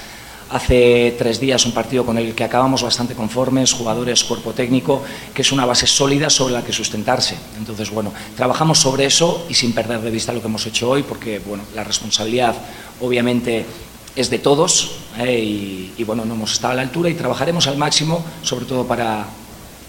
hace 0.50 1.16
tres 1.18 1.40
días 1.40 1.66
un 1.66 1.72
partido 1.72 2.06
con 2.06 2.18
el 2.18 2.36
que 2.36 2.44
acabamos 2.44 2.84
bastante 2.84 3.16
conformes, 3.16 3.74
jugadores, 3.74 4.24
cuerpo 4.24 4.54
técnico, 4.54 5.04
que 5.34 5.42
es 5.42 5.52
una 5.52 5.66
base 5.66 5.88
sólida 5.88 6.30
sobre 6.30 6.54
la 6.54 6.64
que 6.64 6.74
sustentarse. 6.74 7.36
Entonces, 7.58 7.90
bueno, 7.90 8.14
trabajamos 8.36 8.80
sobre 8.80 9.06
eso 9.06 9.46
y 9.50 9.54
sin 9.54 9.74
perder 9.74 10.02
de 10.02 10.12
vista 10.12 10.34
lo 10.34 10.42
que 10.42 10.48
hemos 10.48 10.66
hecho 10.66 10.90
hoy, 10.90 11.04
porque, 11.04 11.40
bueno, 11.40 11.64
la 11.74 11.84
responsabilidad 11.84 12.56
obviamente 13.02 13.66
es 14.16 14.30
de 14.30 14.40
todos 14.40 14.92
eh, 15.18 15.92
y, 15.98 16.04
bueno, 16.04 16.24
no 16.26 16.36
hemos 16.36 16.54
estado 16.54 16.74
a 16.74 16.76
la 16.76 16.82
altura 16.84 17.10
y 17.10 17.16
trabajaremos 17.16 17.68
al 17.68 17.78
máximo, 17.78 18.24
sobre 18.42 18.66
todo 18.66 18.86
para, 18.86 19.26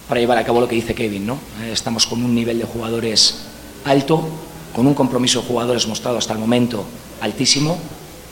para 0.07 0.19
llevar 0.19 0.37
a 0.37 0.43
cabo 0.43 0.59
lo 0.59 0.67
que 0.67 0.75
dice 0.75 0.93
Kevin. 0.93 1.25
¿no? 1.25 1.35
Eh, 1.61 1.71
estamos 1.71 2.05
con 2.07 2.23
un 2.23 2.35
nivel 2.35 2.59
de 2.59 2.65
jugadores 2.65 3.43
alto, 3.85 4.27
con 4.75 4.85
un 4.85 4.93
compromiso 4.93 5.41
de 5.41 5.47
jugadores 5.47 5.87
mostrado 5.87 6.17
hasta 6.17 6.33
el 6.33 6.39
momento 6.39 6.83
altísimo, 7.21 7.77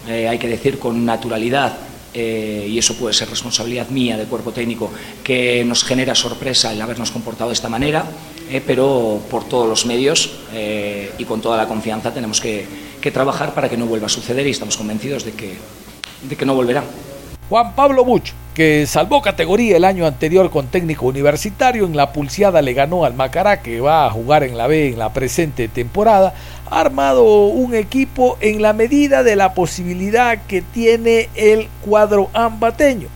eh, 0.08 0.28
hay 0.28 0.38
que 0.38 0.48
decir 0.48 0.80
con 0.80 1.06
naturalidad. 1.06 1.78
Y 2.16 2.78
eso 2.78 2.96
puede 2.96 3.14
ser 3.14 3.30
responsabilidad 3.30 3.90
mía 3.90 4.18
de 4.18 4.26
cuerpo 4.26 4.52
técnico, 4.52 4.92
que 5.24 5.64
nos 5.66 5.84
genera 5.84 6.16
sorpresa 6.16 6.72
el 6.72 6.82
habernos 6.82 7.12
comportado 7.12 7.50
de 7.50 7.56
esta 7.56 7.70
manera, 7.70 8.06
pero 8.66 9.22
por 9.30 9.44
todos 9.44 9.68
los 9.68 9.86
medios 9.86 10.32
y 11.18 11.24
con 11.26 11.42
toda 11.42 11.58
la 11.58 11.68
confianza 11.68 12.14
tenemos 12.14 12.40
que, 12.40 12.66
que 13.02 13.12
trabajar 13.12 13.54
para 13.54 13.70
que 13.70 13.78
no 13.78 13.86
vuelva 13.86 14.08
a 14.08 14.10
suceder 14.10 14.48
y 14.48 14.52
estamos 14.52 14.78
convencidos 14.78 15.26
de 15.26 15.34
que, 15.34 15.58
de 16.24 16.36
que 16.36 16.46
no 16.46 16.56
volverá. 16.56 16.84
Juan 17.50 17.76
Pablo 17.76 18.04
Buch, 18.04 18.32
que 18.56 18.88
salvó 18.88 19.22
categoría 19.22 19.78
el 19.78 19.84
año 19.84 20.08
anterior 20.08 20.50
con 20.50 20.66
técnico 20.68 21.06
universitario, 21.06 21.86
en 21.86 21.96
la 21.96 22.12
pulseada 22.12 22.64
le 22.64 22.74
ganó 22.74 23.06
al 23.06 23.14
Macará, 23.14 23.62
que 23.62 23.80
va 23.80 24.08
a 24.08 24.10
jugar 24.10 24.44
en 24.44 24.58
la 24.58 24.66
B 24.66 24.90
en 24.90 24.98
la 24.98 25.14
presente 25.14 25.68
temporada, 25.68 26.34
ha 26.70 26.82
armado 26.82 27.48
un 27.48 27.76
equipo 27.76 28.38
en 28.42 28.62
la 28.62 28.74
medida 28.74 29.24
de 29.24 29.36
la 29.36 29.54
posibilidad 29.54 30.44
que 30.48 30.62
tiene 30.62 31.30
el 31.36 31.68
cuadro 31.84 32.30
ambateño. 32.34 33.08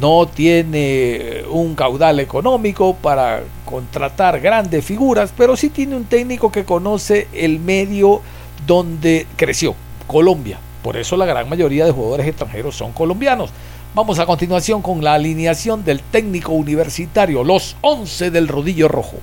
No 0.00 0.26
tiene 0.26 1.42
un 1.50 1.74
caudal 1.74 2.20
económico 2.20 2.94
para 2.94 3.42
contratar 3.64 4.40
grandes 4.40 4.84
figuras, 4.84 5.32
pero 5.36 5.56
sí 5.56 5.68
tiene 5.68 5.96
un 5.96 6.04
técnico 6.04 6.50
que 6.50 6.64
conoce 6.64 7.28
el 7.32 7.58
medio 7.58 8.22
donde 8.66 9.26
creció, 9.36 9.74
Colombia. 10.06 10.58
Por 10.82 10.96
eso 10.96 11.16
la 11.16 11.26
gran 11.26 11.48
mayoría 11.48 11.84
de 11.84 11.92
jugadores 11.92 12.26
extranjeros 12.26 12.76
son 12.76 12.92
colombianos. 12.92 13.50
Vamos 13.94 14.18
a 14.20 14.26
continuación 14.26 14.82
con 14.82 15.02
la 15.02 15.14
alineación 15.14 15.84
del 15.84 16.00
técnico 16.00 16.52
universitario, 16.52 17.42
los 17.44 17.76
11 17.82 18.30
del 18.30 18.48
rodillo 18.48 18.88
rojo. 18.88 19.16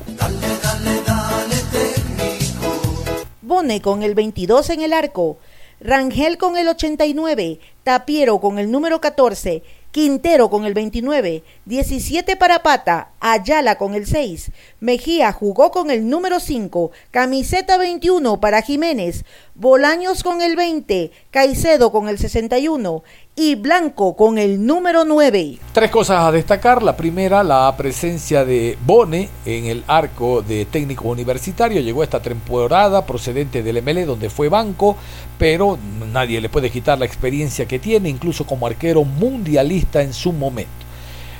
Bone 3.68 3.82
con 3.82 4.02
el 4.02 4.16
22 4.16 4.70
en 4.70 4.82
el 4.82 4.94
arco, 4.94 5.40
Rangel 5.82 6.38
con 6.38 6.56
el 6.56 6.70
89, 6.70 7.60
Tapiero 7.84 8.40
con 8.40 8.60
el 8.60 8.72
número 8.72 9.02
14, 9.02 9.62
Quintero 9.92 10.50
con 10.50 10.64
el 10.64 10.74
29, 10.74 11.44
17 11.66 12.38
para 12.38 12.64
Pata, 12.64 13.10
Ayala 13.20 13.78
con 13.78 13.94
el 13.94 14.08
6, 14.08 14.52
Mejía 14.80 15.34
jugó 15.34 15.72
con 15.72 15.92
el 15.92 16.08
número 16.08 16.40
5, 16.40 16.92
camiseta 17.12 17.78
21 17.78 18.40
para 18.40 18.62
Jiménez, 18.62 19.26
Bolaños 19.60 20.22
con 20.22 20.44
el 20.44 20.56
20, 20.56 21.12
Caicedo 21.32 21.92
con 21.92 22.08
el 22.10 22.20
61 22.20 23.04
y 23.36 23.56
Blanco 23.56 24.16
con 24.16 24.38
el 24.38 24.64
número 24.64 25.04
9. 25.04 25.58
Tres 25.74 25.90
cosas 25.90 26.20
a 26.26 26.32
destacar. 26.32 26.84
La 26.84 26.96
primera, 26.96 27.44
la 27.44 27.76
presencia 27.76 28.46
de 28.46 28.78
Bone 28.86 29.30
en 29.48 29.66
el 29.66 29.84
arco 29.88 30.44
de 30.44 30.66
técnico 30.66 31.08
universitario. 31.08 31.82
Llegó 31.82 32.04
esta 32.04 32.22
temporada 32.22 33.04
procedente 33.08 33.64
del 33.64 33.82
ML 33.82 34.06
donde 34.06 34.30
fue 34.30 34.48
banco, 34.48 34.96
pero 35.40 35.80
nadie 36.14 36.40
le 36.40 36.50
puede 36.50 36.70
quitar 36.70 37.00
la 37.00 37.06
experiencia 37.06 37.66
que 37.66 37.80
tiene, 37.80 38.10
incluso 38.10 38.46
como 38.46 38.68
arquero 38.68 39.06
mundialista 39.06 40.04
en 40.04 40.14
su 40.14 40.34
momento. 40.34 40.87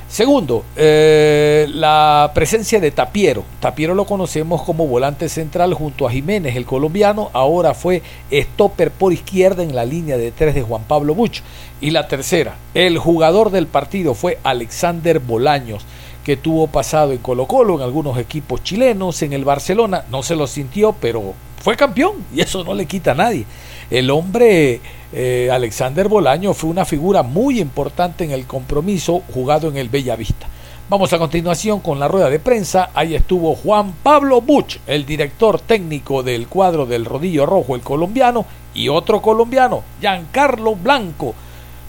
Segundo, 0.08 0.64
eh, 0.74 1.66
la 1.68 2.30
presencia 2.34 2.80
de 2.80 2.90
Tapiero. 2.90 3.44
Tapiero 3.60 3.94
lo 3.94 4.06
conocemos 4.06 4.62
como 4.62 4.86
volante 4.86 5.28
central 5.28 5.74
junto 5.74 6.06
a 6.06 6.10
Jiménez, 6.10 6.56
el 6.56 6.64
colombiano. 6.64 7.28
Ahora 7.34 7.74
fue 7.74 8.02
stopper 8.32 8.90
por 8.90 9.12
izquierda 9.12 9.62
en 9.62 9.74
la 9.74 9.84
línea 9.84 10.16
de 10.16 10.32
tres 10.32 10.54
de 10.54 10.62
Juan 10.62 10.82
Pablo 10.88 11.14
Buch. 11.14 11.42
Y 11.82 11.90
la 11.90 12.08
tercera, 12.08 12.56
el 12.72 12.96
jugador 12.96 13.50
del 13.50 13.66
partido 13.66 14.14
fue 14.14 14.38
Alexander 14.44 15.18
Bolaños, 15.18 15.84
que 16.24 16.38
tuvo 16.38 16.68
pasado 16.68 17.12
en 17.12 17.18
Colo 17.18 17.46
Colo, 17.46 17.76
en 17.76 17.82
algunos 17.82 18.16
equipos 18.16 18.62
chilenos, 18.62 19.20
en 19.20 19.34
el 19.34 19.44
Barcelona. 19.44 20.04
No 20.10 20.22
se 20.22 20.36
lo 20.36 20.46
sintió, 20.46 20.94
pero 20.98 21.34
fue 21.62 21.76
campeón 21.76 22.24
y 22.34 22.40
eso 22.40 22.64
no 22.64 22.72
le 22.72 22.86
quita 22.86 23.12
a 23.12 23.14
nadie. 23.14 23.44
El 23.90 24.10
hombre 24.10 24.80
eh, 25.12 25.48
Alexander 25.50 26.08
Bolaño 26.08 26.52
fue 26.52 26.68
una 26.68 26.84
figura 26.84 27.22
muy 27.22 27.60
importante 27.60 28.24
en 28.24 28.32
el 28.32 28.46
compromiso 28.46 29.22
jugado 29.32 29.68
en 29.68 29.78
el 29.78 29.88
Bella 29.88 30.16
Vista. 30.16 30.46
Vamos 30.90 31.12
a 31.12 31.18
continuación 31.18 31.80
con 31.80 31.98
la 31.98 32.08
rueda 32.08 32.30
de 32.30 32.38
prensa. 32.38 32.90
Ahí 32.94 33.14
estuvo 33.14 33.54
Juan 33.54 33.94
Pablo 34.02 34.40
Buch, 34.40 34.78
el 34.86 35.04
director 35.04 35.60
técnico 35.60 36.22
del 36.22 36.48
cuadro 36.48 36.86
del 36.86 37.04
Rodillo 37.04 37.46
Rojo, 37.46 37.74
el 37.74 37.82
colombiano, 37.82 38.46
y 38.74 38.88
otro 38.88 39.20
colombiano, 39.20 39.82
Giancarlo 40.00 40.76
Blanco. 40.76 41.34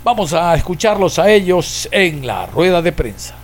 Vamos 0.04 0.34
a 0.34 0.56
escucharlos 0.56 1.20
a 1.20 1.30
ellos 1.30 1.88
en 1.92 2.26
la 2.26 2.46
rueda 2.46 2.82
de 2.82 2.92
prensa. 2.92 3.36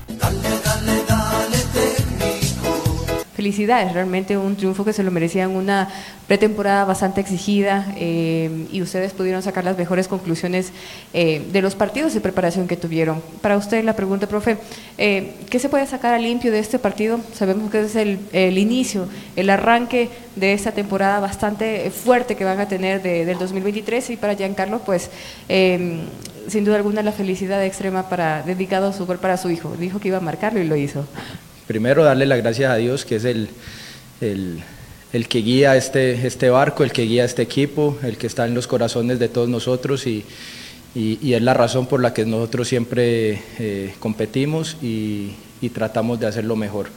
Felicidades, 3.46 3.94
realmente 3.94 4.40
un 4.40 4.56
triunfo 4.56 4.84
que 4.84 4.92
se 4.92 5.04
lo 5.04 5.12
merecían 5.12 5.52
una 5.52 5.88
pretemporada 6.26 6.84
bastante 6.84 7.22
exigida 7.22 7.94
eh, 7.96 8.66
y 8.72 8.82
ustedes 8.82 9.14
pudieron 9.14 9.44
sacar 9.44 9.64
las 9.64 9.78
mejores 9.78 10.08
conclusiones 10.08 10.72
eh, 11.14 11.46
de 11.52 11.62
los 11.62 11.76
partidos 11.76 12.16
de 12.16 12.22
preparación 12.22 12.68
que 12.68 12.76
tuvieron. 12.76 13.22
Para 13.42 13.56
usted 13.56 13.84
la 13.84 13.96
pregunta, 13.96 14.26
profe, 14.26 14.58
eh, 14.98 15.36
¿qué 15.48 15.60
se 15.60 15.70
puede 15.70 15.86
sacar 15.86 16.16
a 16.16 16.18
limpio 16.18 16.52
de 16.52 16.58
este 16.58 16.80
partido? 16.80 17.20
Sabemos 17.36 17.70
que 17.70 17.82
es 17.82 17.96
el, 17.96 18.58
inicio, 18.58 19.08
el 19.36 19.52
arranque 19.52 20.10
de 20.36 20.54
esta 20.54 20.72
temporada 20.72 21.20
bastante 21.20 21.92
fuerte 21.92 22.36
que 22.36 22.46
van 22.46 22.60
a 22.60 22.68
tener 22.68 23.04
del 23.04 23.38
2023 23.38 24.10
y 24.10 24.18
para 24.18 24.34
Giancarlo, 24.34 24.80
pues 24.80 25.12
sin 25.48 26.66
duda 26.66 26.78
alguna 26.78 27.04
la 27.04 27.12
felicidad 27.12 27.64
extrema 27.64 28.10
para 28.10 28.42
dedicado 28.42 28.88
a 28.88 28.94
su 28.94 29.06
para 29.06 29.38
su 29.38 29.52
hijo. 29.52 29.76
Dijo 29.78 30.00
que 30.00 30.08
iba 30.08 30.18
a 30.18 30.22
marcarlo 30.22 30.60
y 30.60 30.64
lo 30.64 30.76
hizo. 30.76 31.06
Primero 31.68 32.04
darle 32.04 32.26
las 32.26 32.40
gracias 32.40 32.72
a 32.72 32.76
Dios 32.76 33.06
que 33.06 33.16
es 33.16 33.26
el, 33.26 33.50
el 34.22 34.64
el 35.16 35.30
que 35.30 35.40
guía 35.40 35.78
este, 35.78 36.28
este 36.28 36.50
barco, 36.50 36.84
el 36.84 36.92
que 36.92 37.04
guía 37.04 37.24
este 37.24 37.42
equipo, 37.42 37.98
el 38.04 38.18
que 38.18 38.28
está 38.28 38.46
en 38.46 38.54
los 38.54 38.68
corazones 38.68 39.18
de 39.18 39.30
todos 39.30 39.48
nosotros 39.48 40.06
y, 40.08 40.26
es 40.94 41.42
la 41.42 41.54
razón 41.54 41.88
por 41.88 42.02
la 42.02 42.14
que 42.14 42.26
nosotros 42.26 42.68
siempre 42.68 43.42
eh, 43.60 43.94
competimos 44.00 44.78
y, 44.82 45.36
tratamos 45.74 46.20
de 46.20 46.28
hacerlo 46.28 46.56
mejor. 46.56 46.88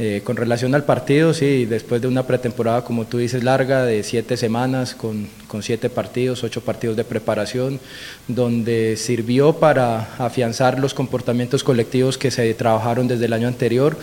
Eh, 0.00 0.20
con 0.22 0.36
relación 0.36 0.76
al 0.76 0.84
partido, 0.84 1.34
sí, 1.34 1.64
después 1.64 2.00
de 2.00 2.06
una 2.06 2.24
pretemporada, 2.24 2.84
como 2.84 3.06
tú 3.06 3.18
dices, 3.18 3.42
larga, 3.42 3.84
de 3.84 4.04
siete 4.04 4.36
semanas, 4.36 4.94
con, 4.94 5.28
con, 5.48 5.64
siete 5.64 5.90
partidos, 5.90 6.44
ocho 6.44 6.60
partidos 6.60 6.96
de 6.96 7.02
preparación, 7.02 7.80
donde 8.28 8.96
sirvió 8.96 9.54
para 9.54 10.14
afianzar 10.24 10.78
los 10.78 10.94
comportamientos 10.94 11.64
colectivos 11.64 12.16
que 12.16 12.30
se 12.30 12.54
trabajaron 12.54 13.08
desde 13.08 13.24
el 13.24 13.32
año 13.32 13.48
anterior 13.48 13.98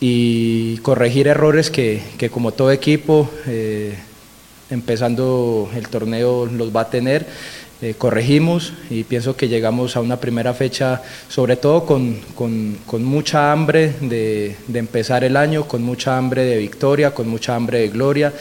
y 0.00 0.76
corregir 0.78 1.28
errores 1.28 1.70
que, 1.70 2.02
que 2.18 2.28
como 2.28 2.52
todo 2.52 2.70
equipo, 2.70 3.30
eh, 3.46 3.96
empezando 4.68 5.70
el 5.74 5.88
torneo 5.88 6.44
los 6.44 6.76
va 6.76 6.82
a 6.82 6.90
tener. 6.90 7.26
Eh, 7.82 7.94
corregimos 7.98 8.72
y 8.90 9.02
pienso 9.02 9.34
que 9.34 9.48
llegamos 9.48 9.96
a 9.96 10.00
una 10.00 10.20
primera 10.20 10.54
fecha, 10.54 11.02
sobre 11.28 11.56
todo 11.56 11.84
con, 11.84 12.16
con, 12.36 12.78
con 12.86 13.02
mucha 13.02 13.50
hambre 13.50 13.92
de, 14.00 14.54
de, 14.68 14.78
empezar 14.78 15.24
el 15.24 15.36
año, 15.36 15.66
con 15.66 15.82
mucha 15.82 16.16
hambre 16.16 16.44
de 16.44 16.58
victoria, 16.58 17.12
con 17.12 17.26
mucha 17.26 17.56
hambre 17.56 17.80
de 17.80 17.88
gloria. 17.88 18.32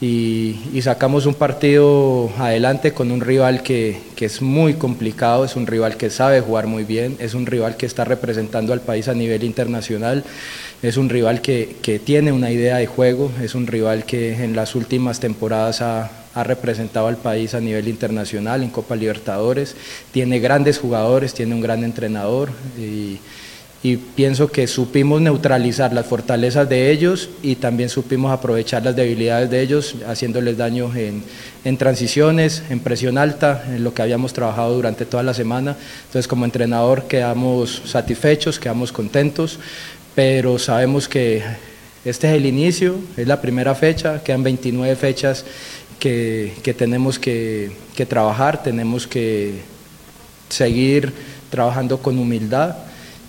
Y, 0.00 0.60
y 0.72 0.82
sacamos 0.82 1.26
un 1.26 1.34
partido 1.34 2.30
adelante 2.38 2.92
con 2.92 3.10
un 3.10 3.22
rival 3.22 3.64
que, 3.64 3.98
que, 4.14 4.26
es 4.26 4.40
muy 4.40 4.74
complicado, 4.74 5.44
es 5.44 5.56
un 5.56 5.66
rival 5.66 5.96
que 5.96 6.08
sabe 6.08 6.40
jugar 6.40 6.68
muy 6.68 6.84
bien, 6.84 7.16
es 7.18 7.34
un 7.34 7.46
rival 7.46 7.76
que 7.76 7.86
está 7.86 8.04
representando 8.04 8.72
al 8.72 8.82
país 8.82 9.08
a 9.08 9.14
nivel 9.14 9.42
internacional 9.42 10.22
es 10.82 10.96
un 10.96 11.08
rival 11.08 11.40
que, 11.40 11.76
que, 11.82 11.98
tiene 11.98 12.32
una 12.32 12.50
idea 12.50 12.76
de 12.76 12.86
juego, 12.86 13.30
es 13.42 13.54
un 13.54 13.66
rival 13.66 14.04
que 14.04 14.44
en 14.44 14.54
las 14.54 14.74
últimas 14.74 15.20
temporadas 15.20 15.80
ha, 15.80 16.10
ha, 16.34 16.44
representado 16.44 17.08
al 17.08 17.16
país 17.16 17.54
a 17.54 17.60
nivel 17.60 17.88
internacional 17.88 18.62
en 18.62 18.70
Copa 18.70 18.94
Libertadores, 18.94 19.74
tiene 20.12 20.38
grandes 20.38 20.78
jugadores, 20.78 21.34
tiene 21.34 21.54
un 21.54 21.60
gran 21.62 21.82
entrenador 21.82 22.50
y, 22.78 23.18
y 23.82 23.98
pienso 23.98 24.48
que 24.48 24.66
supimos 24.66 25.20
neutralizar 25.20 25.92
las 25.92 26.06
fortalezas 26.06 26.68
de 26.68 26.90
ellos 26.90 27.28
y 27.42 27.54
también 27.54 27.88
supimos 27.88 28.32
aprovechar 28.32 28.82
las 28.82 28.96
debilidades 28.96 29.48
de 29.48 29.60
ellos, 29.60 29.94
haciéndoles 30.08 30.56
daño 30.56 30.92
en, 30.96 31.22
en, 31.64 31.76
transiciones, 31.76 32.64
en 32.68 32.80
presión 32.80 33.16
alta, 33.16 33.64
en 33.68 33.84
lo 33.84 33.94
que 33.94 34.02
habíamos 34.02 34.32
trabajado 34.32 34.74
durante 34.74 35.04
toda 35.04 35.22
la 35.22 35.34
semana. 35.34 35.76
Entonces, 36.06 36.26
como 36.26 36.44
entrenador, 36.44 37.04
quedamos 37.04 37.82
satisfechos, 37.84 38.58
quedamos 38.58 38.90
contentos 38.90 39.60
pero 40.16 40.58
sabemos 40.58 41.08
que 41.08 41.42
este 42.06 42.26
es 42.26 42.36
el 42.36 42.46
inicio, 42.46 42.96
es 43.18 43.28
la 43.28 43.38
primera 43.38 43.74
fecha, 43.74 44.24
quedan 44.24 44.42
29 44.42 44.96
fechas 44.96 45.44
que, 46.00 46.74
tenemos 46.76 47.18
que, 47.18 47.70
trabajar, 48.08 48.62
tenemos 48.62 49.06
que 49.06 49.60
seguir 50.48 51.12
trabajando 51.50 51.98
con 51.98 52.18
humildad 52.18 52.76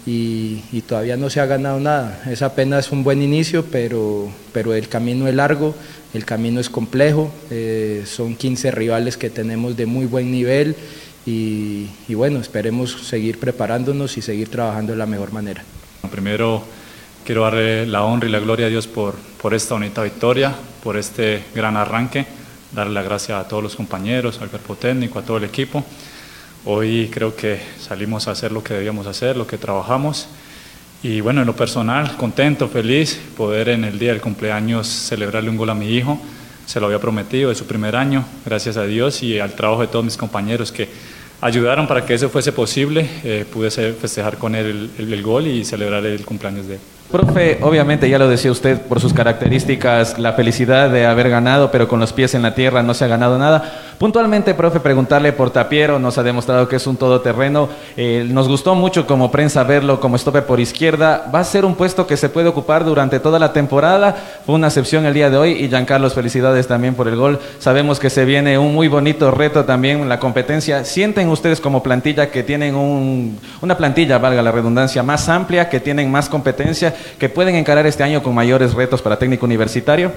y, 0.06 0.62
y, 0.72 0.82
todavía 0.82 1.18
no 1.18 1.30
se 1.30 1.42
ha 1.42 1.46
ganado 1.46 1.82
nada. 1.82 2.24
Es 2.32 2.42
apenas 2.42 2.94
un 2.94 3.04
buen 3.04 3.22
inicio, 3.22 3.66
pero, 3.66 4.32
pero 4.54 4.74
el 4.74 4.88
camino 4.88 5.28
es 5.28 5.36
largo, 5.36 5.76
el 6.14 6.24
camino 6.24 6.62
es 6.62 6.70
complejo, 6.70 7.30
eh, 7.52 8.04
son 8.06 8.38
15 8.38 8.72
rivales 8.72 9.18
que 9.18 9.30
tenemos 9.30 9.76
de 9.76 9.86
muy 9.86 10.06
buen 10.06 10.32
nivel 10.32 10.78
y, 11.26 11.88
y 12.08 12.14
bueno, 12.14 12.40
esperemos 12.40 13.06
seguir 13.06 13.40
preparándonos 13.40 14.18
y 14.18 14.22
seguir 14.22 14.48
trabajando 14.48 14.94
de 14.94 15.00
la 15.00 15.06
mejor 15.06 15.34
manera. 15.34 15.66
Primero, 16.10 16.64
quiero 17.26 17.44
darle 17.44 17.86
la 17.86 18.04
honra 18.04 18.28
y 18.28 18.32
la 18.32 18.40
gloria 18.40 18.68
a 18.68 18.70
Dios 18.70 18.88
por, 18.88 19.16
por 19.42 19.54
esta 19.54 19.74
bonita 19.74 20.04
victoria, 20.04 20.56
por 20.84 20.98
este 20.98 21.44
gran 21.54 21.78
arranque, 21.78 22.26
darle 22.72 22.94
la 22.94 23.04
gracia 23.04 23.40
a 23.40 23.48
todos 23.48 23.62
los 23.64 23.76
compañeros, 23.76 24.40
al 24.42 24.50
cuerpo 24.50 24.76
técnico, 24.76 25.20
a 25.20 25.24
todo 25.24 25.38
el 25.38 25.44
equipo. 25.44 25.84
Hoy 26.66 27.10
creo 27.14 27.36
que 27.36 27.60
salimos 27.80 28.28
a 28.28 28.32
hacer 28.32 28.52
lo 28.52 28.64
que 28.64 28.74
debíamos 28.74 29.08
hacer, 29.08 29.38
lo 29.38 29.48
que 29.48 29.58
trabajamos. 29.58 30.28
Y 31.04 31.22
bueno, 31.22 31.42
en 31.42 31.48
lo 31.48 31.56
personal, 31.56 32.18
contento, 32.18 32.68
feliz, 32.68 33.20
poder 33.38 33.70
en 33.70 33.84
el 33.84 34.00
día 34.00 34.12
del 34.12 34.22
cumpleaños 34.22 34.88
celebrarle 34.88 35.50
un 35.50 35.58
gol 35.58 35.70
a 35.70 35.76
mi 35.76 35.90
hijo. 35.90 36.20
Se 36.66 36.80
lo 36.80 36.88
había 36.88 37.00
prometido 37.00 37.50
de 37.50 37.56
su 37.56 37.66
primer 37.66 37.96
año, 37.96 38.26
gracias 38.46 38.78
a 38.78 38.84
Dios 38.84 39.24
y 39.24 39.40
al 39.40 39.54
trabajo 39.54 39.82
de 39.82 39.88
todos 39.88 40.04
mis 40.04 40.18
compañeros 40.18 40.72
que 40.72 40.90
ayudaron 41.42 41.88
para 41.88 42.06
que 42.06 42.14
eso 42.14 42.30
fuese 42.30 42.52
posible. 42.52 43.08
Eh, 43.24 43.46
pude 43.52 43.70
festejar 43.70 44.38
con 44.38 44.56
él 44.56 44.90
el, 44.98 45.14
el, 45.14 45.24
gol 45.24 45.48
y 45.48 45.64
celebrar 45.64 46.06
el 46.06 46.26
cumpleaños 46.26 46.68
de 46.68 46.76
él. 46.76 46.80
Profe, 47.12 47.60
obviamente 47.62 48.10
ya 48.10 48.20
lo 48.20 48.28
decía 48.28 48.52
usted 48.52 48.82
por 48.82 49.00
sus 49.00 49.14
características, 49.14 50.20
la 50.20 50.34
felicidad 50.34 50.90
de 50.90 51.06
haber 51.06 51.30
ganado, 51.30 51.72
pero 51.72 51.88
con 51.88 52.02
los 52.02 52.12
pies 52.12 52.34
en 52.34 52.42
la 52.42 52.54
tierra 52.54 52.84
no 52.84 52.94
se 52.94 53.06
ha 53.06 53.08
ganado 53.08 53.38
nada. 53.38 53.87
Puntualmente, 53.98 54.54
profe, 54.54 54.80
preguntarle 54.80 55.34
por 55.34 55.50
Tapiero, 55.50 55.98
nos 55.98 56.18
ha 56.18 56.24
demostrado 56.24 56.68
que 56.68 56.76
es 56.76 56.86
un 56.86 56.98
todoterreno. 56.98 57.68
Eh, 57.96 58.28
nos 58.30 58.48
gustó 58.48 58.76
mucho 58.76 59.08
como 59.08 59.32
prensa 59.32 59.64
verlo 59.64 60.00
como 60.00 60.16
estope 60.16 60.44
por 60.44 60.60
izquierda. 60.60 61.30
Va 61.34 61.40
a 61.40 61.44
ser 61.44 61.66
un 61.66 61.74
puesto 61.74 62.06
que 62.06 62.16
se 62.16 62.30
puede 62.30 62.48
ocupar 62.48 62.86
durante 62.86 63.20
toda 63.20 63.40
la 63.40 63.54
temporada. 63.54 64.16
Fue 64.46 64.54
una 64.54 64.68
excepción 64.68 65.06
el 65.06 65.14
día 65.14 65.30
de 65.30 65.38
hoy 65.38 65.52
y 65.54 65.68
Giancarlos, 65.68 66.14
felicidades 66.14 66.68
también 66.68 66.94
por 66.94 67.08
el 67.08 67.16
gol. 67.16 67.40
Sabemos 67.58 68.00
que 68.00 68.12
se 68.12 68.24
viene 68.24 68.60
un 68.60 68.74
muy 68.74 68.88
bonito 68.88 69.32
reto 69.32 69.66
también 69.66 70.02
en 70.02 70.10
la 70.10 70.20
competencia. 70.20 70.86
¿Sienten 70.86 71.30
ustedes 71.30 71.60
como 71.60 71.82
plantilla 71.82 72.30
que 72.30 72.44
tienen 72.44 72.76
un, 72.76 73.40
una 73.62 73.78
plantilla, 73.78 74.20
valga 74.20 74.44
la 74.44 74.52
redundancia, 74.52 75.02
más 75.02 75.28
amplia, 75.28 75.70
que 75.70 75.80
tienen 75.80 76.12
más 76.12 76.30
competencia? 76.30 76.94
que 77.20 77.30
pueden 77.30 77.56
encarar 77.56 77.86
este 77.88 78.04
año 78.04 78.22
con 78.22 78.34
mayores 78.36 78.74
retos 78.74 79.02
para 79.02 79.18
técnico 79.18 79.46
universitario? 79.46 80.12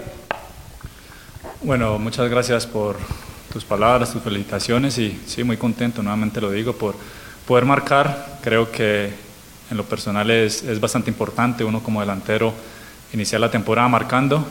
Bueno, 1.63 1.99
muchas 1.99 2.29
gracias 2.31 2.67
por 2.67 2.97
tus 3.53 3.65
palabras, 3.65 4.13
tus 4.13 4.23
felicitaciones 4.23 4.99
y 4.99 5.19
sí, 5.27 5.45
muy 5.45 5.57
contento, 5.57 6.03
nuevamente 6.03 6.41
lo 6.41 6.51
digo, 6.51 6.73
por 6.73 6.95
poder 7.47 7.65
marcar. 7.65 8.39
Creo 8.43 8.71
que 8.71 9.13
en 9.71 9.77
lo 9.77 9.85
personal 9.85 10.31
es, 10.31 10.63
es 10.63 10.81
bastante 10.81 11.11
importante 11.11 11.65
uno 11.65 11.83
como 11.83 12.01
delantero 12.01 12.53
iniciar 13.13 13.41
la 13.41 13.51
temporada 13.51 13.89
marcando. 13.89 14.47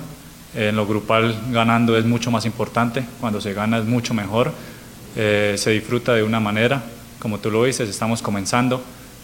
En 0.56 0.76
lo 0.76 0.88
grupal 0.88 1.40
ganando 1.52 1.98
es 1.98 2.06
mucho 2.06 2.32
más 2.32 2.46
importante, 2.46 3.06
cuando 3.20 3.40
se 3.40 3.54
gana 3.54 3.78
es 3.78 3.86
mucho 3.86 4.14
mejor, 4.16 4.52
eh, 5.16 5.56
se 5.58 5.70
disfruta 5.70 6.14
de 6.16 6.24
una 6.24 6.40
manera, 6.40 6.82
como 7.20 7.38
tú 7.38 7.52
lo 7.52 7.64
dices, 7.66 7.88
estamos 7.88 8.24
comenzando, 8.24 8.82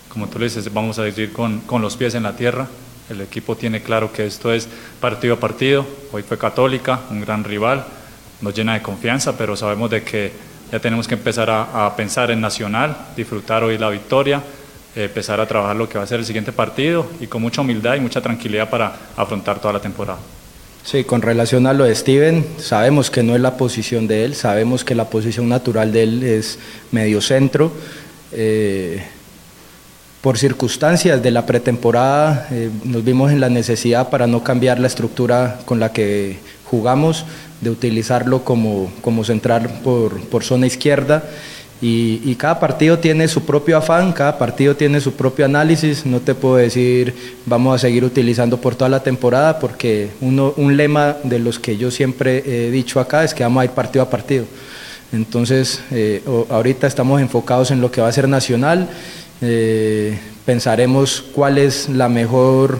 como 0.07 0.27
tú 0.27 0.37
lo 0.37 0.45
dices, 0.45 0.71
vamos 0.71 0.99
a 0.99 1.07
ir 1.07 1.33
con, 1.33 1.61
con 1.61 1.81
los 1.81 1.97
pies 1.97 2.13
en 2.13 2.23
la 2.23 2.35
tierra, 2.35 2.67
el 3.09 3.21
equipo 3.21 3.55
tiene 3.55 3.81
claro 3.81 4.13
que 4.13 4.25
esto 4.25 4.53
es 4.53 4.67
partido 4.99 5.35
a 5.35 5.39
partido. 5.39 5.85
Hoy 6.11 6.23
fue 6.23 6.37
Católica, 6.37 7.01
un 7.09 7.21
gran 7.21 7.43
rival, 7.43 7.85
nos 8.41 8.55
llena 8.55 8.73
de 8.73 8.81
confianza, 8.81 9.37
pero 9.37 9.55
sabemos 9.55 9.89
de 9.89 10.03
que 10.03 10.31
ya 10.71 10.79
tenemos 10.79 11.07
que 11.07 11.15
empezar 11.15 11.49
a, 11.49 11.95
pensar 11.95 12.31
en 12.31 12.41
Nacional, 12.41 12.95
disfrutar 13.15 13.63
hoy 13.63 13.77
la 13.77 13.89
victoria, 13.89 14.41
eh, 14.95 15.05
empezar 15.05 15.39
a 15.39 15.47
trabajar 15.47 15.75
lo 15.75 15.87
que 15.87 15.97
va 15.97 16.03
a 16.03 16.07
ser 16.07 16.19
el 16.19 16.25
siguiente 16.25 16.51
partido 16.51 17.07
y 17.19 17.27
con 17.27 17.41
mucha 17.41 17.61
humildad 17.61 17.95
y 17.95 17.99
mucha 17.99 18.21
tranquilidad 18.21 18.69
para 18.69 18.95
afrontar 19.15 19.59
toda 19.59 19.73
la 19.73 19.79
temporada. 19.79 20.19
Sí, 20.83 21.03
con 21.03 21.21
relación 21.21 21.65
a 21.65 21.73
lo 21.73 21.85
de 21.85 21.95
Steven, 21.95 22.45
sabemos 22.57 23.09
que 23.09 23.23
no 23.23 23.35
es 23.35 23.41
la 23.41 23.57
posición 23.57 24.07
de 24.07 24.23
él, 24.23 24.35
sabemos 24.35 24.83
que 24.83 24.93
la 24.93 25.09
posición 25.09 25.49
natural 25.49 25.91
de 25.91 26.03
él 26.03 26.23
es 26.23 26.59
medio 26.91 27.21
centro. 27.21 27.71
Eh, 28.31 29.03
por 30.25 30.39
circunstancias 30.39 31.21
de 31.21 31.29
la 31.29 31.45
pretemporada 31.45 32.47
eh, 32.49 32.71
nos 32.83 33.05
vimos 33.05 33.31
en 33.31 33.39
la 33.39 33.47
necesidad 33.47 34.09
para 34.09 34.25
no 34.25 34.43
cambiar 34.43 34.79
la 34.79 34.87
estructura 34.87 35.59
con 35.65 35.79
la 35.79 35.91
que 35.93 36.39
jugamos, 36.63 37.25
de 37.61 37.69
utilizarlo 37.69 38.43
como, 38.43 38.91
como 39.01 39.23
central 39.23 39.69
por, 39.83 40.19
por 40.21 40.43
zona 40.43 40.65
izquierda. 40.65 41.25
Y, 41.79 42.21
y, 42.25 42.33
cada 42.37 42.59
partido 42.59 42.97
tiene 42.97 43.27
su 43.27 43.45
propio 43.45 43.77
afán, 43.77 44.13
cada 44.13 44.39
partido 44.39 44.75
tiene 44.75 44.99
su 44.99 45.13
propio 45.13 45.45
análisis. 45.45 46.07
No 46.07 46.19
te 46.19 46.33
puedo 46.33 46.55
decir 46.55 47.13
vamos 47.45 47.75
a 47.75 47.77
seguir 47.77 48.03
utilizando 48.03 48.59
por 48.59 48.73
toda 48.73 48.89
la 48.89 49.03
temporada, 49.03 49.59
porque 49.59 50.09
uno, 50.21 50.55
un 50.57 50.75
lema 50.75 51.17
de 51.23 51.37
los 51.37 51.59
que 51.59 51.77
yo 51.77 51.91
siempre 51.91 52.41
he 52.47 52.71
dicho 52.71 52.99
acá 52.99 53.23
es 53.23 53.35
que 53.35 53.43
vamos 53.43 53.61
a 53.61 53.65
ir 53.65 53.71
partido 53.71 54.01
a 54.01 54.09
partido. 54.09 54.45
Entonces, 55.13 55.81
eh, 55.91 56.23
ahorita 56.49 56.87
estamos 56.87 57.21
enfocados 57.21 57.69
en 57.69 57.79
lo 57.79 57.91
que 57.91 58.01
va 58.01 58.07
a 58.07 58.11
ser 58.11 58.27
nacional 58.27 58.89
eh, 59.41 60.17
pensaremos 60.45 61.23
cuál 61.33 61.57
es 61.57 61.89
la 61.89 62.07
mejor 62.07 62.79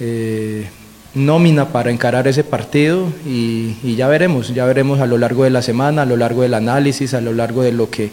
eh, 0.00 0.66
nómina 1.14 1.68
para 1.68 1.90
encarar 1.90 2.26
ese 2.26 2.42
partido 2.42 3.08
y, 3.26 3.94
ya 3.96 4.08
veremos, 4.08 4.54
ya 4.54 4.64
veremos 4.64 5.00
a 5.00 5.06
lo 5.06 5.18
largo 5.18 5.44
de 5.44 5.50
la 5.50 5.62
semana, 5.62 6.02
a 6.02 6.06
lo 6.06 6.16
largo 6.16 6.42
del 6.42 6.54
análisis, 6.54 7.14
a 7.14 7.20
lo 7.20 7.32
largo 7.32 7.62
de 7.62 7.72
lo 7.72 7.90
que 7.90 8.10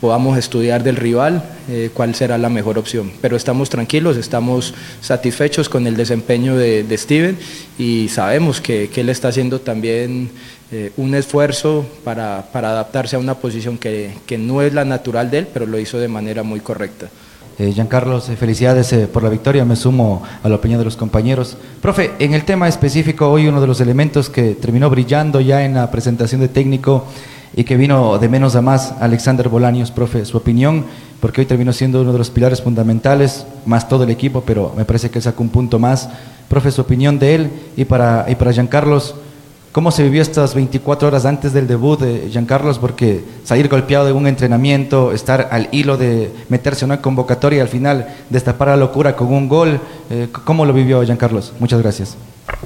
podamos 0.00 0.36
estudiar 0.36 0.82
del 0.82 0.96
rival, 0.96 1.44
eh, 1.68 1.90
cuál 1.94 2.14
será 2.14 2.36
la 2.36 2.48
mejor 2.48 2.78
opción. 2.78 3.12
Pero 3.20 3.36
estamos 3.36 3.70
tranquilos, 3.70 4.16
estamos 4.16 4.74
satisfechos 5.00 5.68
con 5.68 5.86
el 5.86 5.96
desempeño 5.96 6.56
de, 6.56 6.84
Steven 6.98 7.38
y 7.78 8.08
sabemos 8.08 8.60
que, 8.60 8.88
que, 8.88 9.00
él 9.02 9.08
está 9.08 9.28
haciendo 9.28 9.60
también 9.60 10.30
un 10.96 11.14
esfuerzo 11.14 11.84
para, 12.02 12.38
adaptarse 12.52 13.16
a 13.16 13.18
una 13.18 13.34
posición 13.34 13.76
que, 13.76 14.14
no 14.38 14.62
es 14.62 14.72
la 14.72 14.84
natural 14.84 15.30
de 15.30 15.38
él, 15.38 15.48
pero 15.52 15.66
lo 15.66 15.78
hizo 15.78 15.98
de 15.98 16.08
manera 16.08 16.42
muy 16.42 16.60
correcta. 16.60 17.10
Eh, 17.58 17.70
Giancarlos, 17.72 18.24
felicidades 18.38 18.92
eh, 18.94 19.06
por 19.06 19.22
la 19.22 19.28
victoria, 19.28 19.64
me 19.66 19.76
sumo 19.76 20.22
a 20.42 20.48
la 20.48 20.54
opinión 20.54 20.78
de 20.78 20.86
los 20.86 20.96
compañeros. 20.96 21.58
Profe, 21.82 22.12
en 22.18 22.32
el 22.32 22.44
tema 22.44 22.66
específico, 22.66 23.28
hoy 23.28 23.46
uno 23.46 23.60
de 23.60 23.66
los 23.66 23.80
elementos 23.80 24.30
que 24.30 24.54
terminó 24.54 24.88
brillando 24.88 25.38
ya 25.38 25.62
en 25.64 25.74
la 25.74 25.90
presentación 25.90 26.40
de 26.40 26.48
técnico 26.48 27.04
y 27.54 27.64
que 27.64 27.76
vino 27.76 28.18
de 28.18 28.30
menos 28.30 28.56
a 28.56 28.62
más, 28.62 28.94
Alexander 29.00 29.50
Bolaños, 29.50 29.90
profe, 29.90 30.24
su 30.24 30.38
opinión, 30.38 30.86
porque 31.20 31.42
hoy 31.42 31.46
terminó 31.46 31.74
siendo 31.74 32.00
uno 32.00 32.12
de 32.12 32.18
los 32.18 32.30
pilares 32.30 32.62
fundamentales, 32.62 33.46
más 33.66 33.86
todo 33.86 34.04
el 34.04 34.10
equipo, 34.10 34.42
pero 34.46 34.72
me 34.74 34.86
parece 34.86 35.10
que 35.10 35.20
sacó 35.20 35.42
un 35.42 35.50
punto 35.50 35.78
más. 35.78 36.08
Profe, 36.48 36.70
su 36.70 36.80
opinión 36.80 37.18
de 37.18 37.34
él 37.34 37.50
y 37.76 37.84
para, 37.84 38.24
y 38.28 38.34
para 38.34 38.52
Giancarlos, 38.52 39.14
¿cómo 39.72 39.90
se 39.90 40.02
vivió 40.04 40.22
estas 40.22 40.54
24 40.54 41.08
horas 41.08 41.24
antes 41.24 41.52
del 41.52 41.66
debut 41.66 41.98
de 41.98 42.28
Giancarlos? 42.30 42.78
Porque 42.78 43.24
salir 43.44 43.68
golpeado 43.68 44.06
de 44.06 44.12
un 44.12 44.26
entrenamiento, 44.26 45.12
estar 45.12 45.48
al 45.50 45.68
hilo 45.72 45.96
de 45.96 46.30
meterse 46.48 46.84
en 46.84 46.92
una 46.92 47.00
convocatoria 47.00 47.58
y 47.58 47.60
al 47.60 47.68
final 47.68 48.14
destapar 48.30 48.68
la 48.68 48.76
locura 48.76 49.16
con 49.16 49.32
un 49.32 49.48
gol, 49.48 49.80
eh, 50.10 50.28
¿cómo 50.44 50.64
lo 50.64 50.72
vivió 50.72 51.02
Giancarlos? 51.02 51.52
Muchas 51.58 51.80
gracias. 51.82 52.16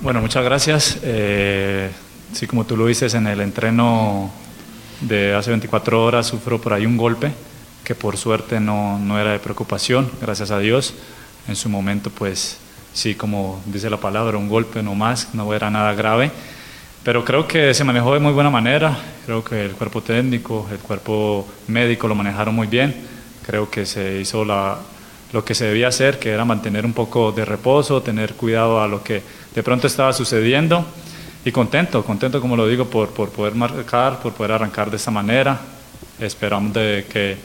Bueno, 0.03 0.21
muchas 0.21 0.45
gracias. 0.45 0.99
Eh, 1.03 1.91
sí, 2.33 2.47
como 2.47 2.65
tú 2.65 2.77
lo 2.77 2.87
dices, 2.87 3.15
en 3.15 3.27
el 3.27 3.41
entreno 3.41 4.31
de 5.01 5.35
hace 5.35 5.51
24 5.51 6.05
horas 6.05 6.27
sufro 6.27 6.61
por 6.61 6.73
ahí 6.73 6.87
un 6.87 6.97
golpe 6.97 7.31
que 7.85 7.95
por 7.95 8.17
suerte 8.17 8.59
no, 8.59 8.99
no, 8.99 9.19
era 9.21 9.31
de 9.31 9.39
preocupación, 9.39 10.11
gracias 10.21 10.51
a 10.51 10.59
Dios. 10.59 10.95
En 11.47 11.55
su 11.55 11.69
momento, 11.69 12.11
pues 12.11 12.57
sí, 12.93 13.15
como 13.15 13.63
dice 13.67 13.89
la 13.89 13.99
palabra, 13.99 14.37
un 14.37 14.49
golpe 14.49 14.83
no 14.83 14.97
más, 14.97 15.33
no 15.35 15.55
era 15.55 15.71
nada 15.71 15.95
grave. 15.95 16.33
Pero 17.07 17.25
creo 17.25 17.47
que 17.47 17.73
se 17.73 17.85
manejó 17.85 18.15
de 18.15 18.19
muy 18.19 18.33
buena 18.33 18.51
manera, 18.51 18.99
creo 19.25 19.45
que 19.45 19.65
el 19.65 19.77
cuerpo 19.77 20.03
técnico, 20.03 20.67
el 20.73 20.79
cuerpo 20.79 21.47
médico 21.69 22.09
lo 22.09 22.17
manejaron 22.17 22.53
muy 22.53 22.67
bien, 22.67 22.97
creo 23.47 23.71
que 23.71 23.87
se 23.87 24.19
hizo 24.21 24.45
la, 24.45 24.77
lo 25.33 25.45
que 25.45 25.55
se 25.55 25.67
debía 25.67 25.87
hacer, 25.87 26.19
que 26.19 26.31
era 26.31 26.45
mantener 26.45 26.85
un 26.85 26.93
poco 26.93 27.31
de 27.31 27.45
reposo, 27.45 28.03
tener 28.03 28.35
cuidado 28.35 28.83
a 28.83 28.89
lo 28.89 29.05
que 29.05 29.23
de 29.55 29.63
pronto 29.63 29.87
estaba 29.87 30.13
sucediendo 30.13 30.85
y 31.45 31.53
contento, 31.53 32.05
contento 32.05 32.41
como 32.41 32.57
lo 32.57 32.67
digo 32.67 32.87
por, 32.87 33.11
por 33.11 33.31
poder 33.31 33.55
marcar, 33.55 34.19
por 34.19 34.33
poder 34.33 34.51
arrancar 34.51 34.91
de 34.91 34.97
esta 34.97 35.13
manera. 35.13 35.61
Esperamos 36.19 36.73
de 36.73 37.07
que 37.09 37.37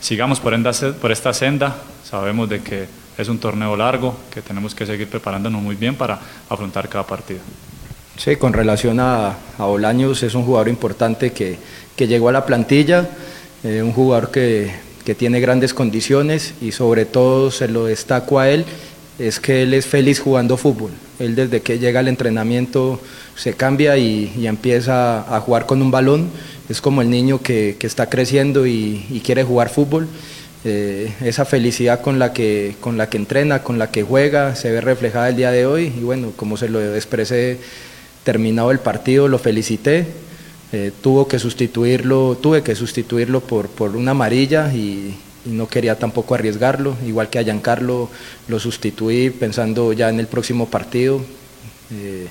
sigamos 0.00 0.40
por, 0.40 0.54
enda, 0.54 0.72
por 0.98 1.12
esta 1.12 1.34
senda. 1.34 1.76
Sabemos 2.04 2.48
de 2.48 2.62
que 2.62 2.88
es 3.18 3.28
un 3.28 3.38
torneo 3.38 3.76
largo, 3.76 4.18
que 4.32 4.40
tenemos 4.40 4.74
que 4.74 4.86
seguir 4.86 5.10
preparándonos 5.10 5.60
muy 5.60 5.76
bien 5.76 5.94
para 5.94 6.18
afrontar 6.48 6.88
cada 6.88 7.06
partido. 7.06 7.40
Sí, 8.16 8.36
con 8.36 8.52
relación 8.52 9.00
a, 9.00 9.36
a 9.58 9.64
Bolaños, 9.64 10.22
es 10.22 10.34
un 10.34 10.44
jugador 10.44 10.68
importante 10.68 11.32
que, 11.32 11.56
que 11.96 12.06
llegó 12.06 12.28
a 12.28 12.32
la 12.32 12.44
plantilla, 12.44 13.08
eh, 13.64 13.82
un 13.82 13.92
jugador 13.92 14.30
que, 14.30 14.70
que 15.04 15.14
tiene 15.14 15.40
grandes 15.40 15.72
condiciones 15.72 16.54
y 16.60 16.72
sobre 16.72 17.06
todo 17.06 17.50
se 17.50 17.68
lo 17.68 17.86
destaco 17.86 18.38
a 18.38 18.50
él 18.50 18.66
es 19.20 19.38
que 19.38 19.62
él 19.62 19.74
es 19.74 19.86
feliz 19.86 20.18
jugando 20.18 20.56
fútbol. 20.56 20.92
Él 21.18 21.36
desde 21.36 21.60
que 21.60 21.78
llega 21.78 22.00
al 22.00 22.08
entrenamiento 22.08 22.98
se 23.36 23.52
cambia 23.52 23.98
y, 23.98 24.32
y 24.36 24.46
empieza 24.46 25.36
a 25.36 25.40
jugar 25.40 25.66
con 25.66 25.82
un 25.82 25.90
balón. 25.90 26.30
Es 26.70 26.80
como 26.80 27.02
el 27.02 27.10
niño 27.10 27.42
que, 27.42 27.76
que 27.78 27.86
está 27.86 28.08
creciendo 28.08 28.66
y, 28.66 29.20
quiere 29.22 29.44
jugar 29.44 29.68
fútbol. 29.68 30.08
Eh, 30.64 31.12
esa 31.22 31.44
felicidad 31.44 32.00
con 32.00 32.18
la, 32.18 32.32
que, 32.32 32.76
con 32.80 32.96
la 32.96 33.10
que 33.10 33.18
entrena, 33.18 33.62
con 33.62 33.78
la 33.78 33.90
que 33.90 34.02
juega, 34.02 34.56
se 34.56 34.70
ve 34.70 34.80
reflejada 34.80 35.28
el 35.28 35.36
día 35.36 35.50
de 35.50 35.66
hoy. 35.66 35.92
Y 35.98 36.00
bueno, 36.00 36.32
como 36.34 36.56
se 36.56 36.70
lo 36.70 36.94
expresé 36.94 37.58
terminado 38.24 38.70
el 38.70 38.78
partido, 38.78 39.28
lo 39.28 39.38
felicité. 39.38 40.06
Eh, 40.72 40.92
tuvo 41.02 41.26
que 41.26 41.38
sustituirlo, 41.38 42.38
tuve 42.40 42.62
que 42.62 42.76
sustituirlo 42.76 43.40
por, 43.40 43.68
por 43.68 43.96
una 43.96 44.12
amarilla 44.12 44.72
y, 44.72 45.16
no 45.44 45.68
quería 45.68 45.98
tampoco 45.98 46.34
arriesgarlo, 46.34 46.96
igual 47.06 47.30
que 47.30 47.38
a 47.38 47.42
Giancarlo 47.42 48.10
lo 48.48 48.60
sustituí 48.60 49.30
pensando 49.30 49.92
ya 49.92 50.10
en 50.10 50.20
el 50.20 50.26
próximo 50.26 50.68
partido. 50.68 51.22
Eh, 51.90 52.28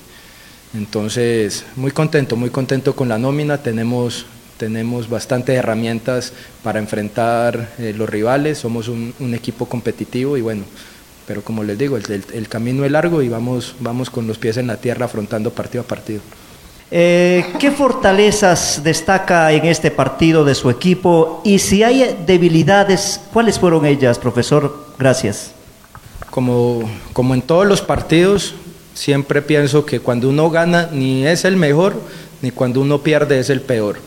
entonces, 0.74 1.64
muy 1.76 1.90
contento, 1.90 2.36
muy 2.36 2.50
contento 2.50 2.94
con 2.94 3.08
la 3.08 3.18
nómina, 3.18 3.58
tenemos, 3.58 4.26
tenemos 4.56 5.08
bastantes 5.08 5.56
herramientas 5.56 6.32
para 6.62 6.78
enfrentar 6.78 7.70
eh, 7.78 7.92
los 7.96 8.08
rivales, 8.08 8.58
somos 8.58 8.86
un, 8.86 9.12
equipo 9.34 9.66
competitivo 9.66 10.36
y 10.36 10.42
bueno, 10.42 10.62
pero 11.30 11.42
como 11.42 11.62
les 11.62 11.78
digo, 11.78 11.96
el, 11.96 12.02
el, 12.10 12.24
el 12.32 12.48
camino 12.48 12.84
es 12.84 12.90
largo 12.90 13.22
y 13.22 13.28
vamos, 13.28 13.76
vamos 13.78 14.10
con 14.10 14.26
los 14.26 14.36
pies 14.36 14.56
en 14.56 14.66
la 14.66 14.78
tierra 14.78 15.04
afrontando 15.04 15.52
partido 15.52 15.84
a 15.84 15.86
partido. 15.86 16.22
Eh, 16.90 17.46
¿Qué 17.60 17.70
fortalezas 17.70 18.82
destaca 18.82 19.52
en 19.52 19.64
este 19.66 19.92
partido 19.92 20.44
de 20.44 20.56
su 20.56 20.68
equipo? 20.70 21.40
Y 21.44 21.60
si 21.60 21.84
hay 21.84 22.18
debilidades, 22.26 23.20
¿cuáles 23.32 23.60
fueron 23.60 23.86
ellas, 23.86 24.18
profesor? 24.18 24.88
Gracias. 24.98 25.52
Como, 26.30 26.90
como 27.12 27.34
en 27.34 27.42
todos 27.42 27.64
los 27.64 27.80
partidos, 27.80 28.54
siempre 28.94 29.40
pienso 29.40 29.86
que 29.86 30.00
cuando 30.00 30.28
uno 30.28 30.50
gana 30.50 30.88
ni 30.92 31.24
es 31.24 31.44
el 31.44 31.56
mejor, 31.56 31.94
ni 32.42 32.50
cuando 32.50 32.80
uno 32.80 33.04
pierde 33.04 33.38
es 33.38 33.50
el 33.50 33.60
peor. 33.60 33.98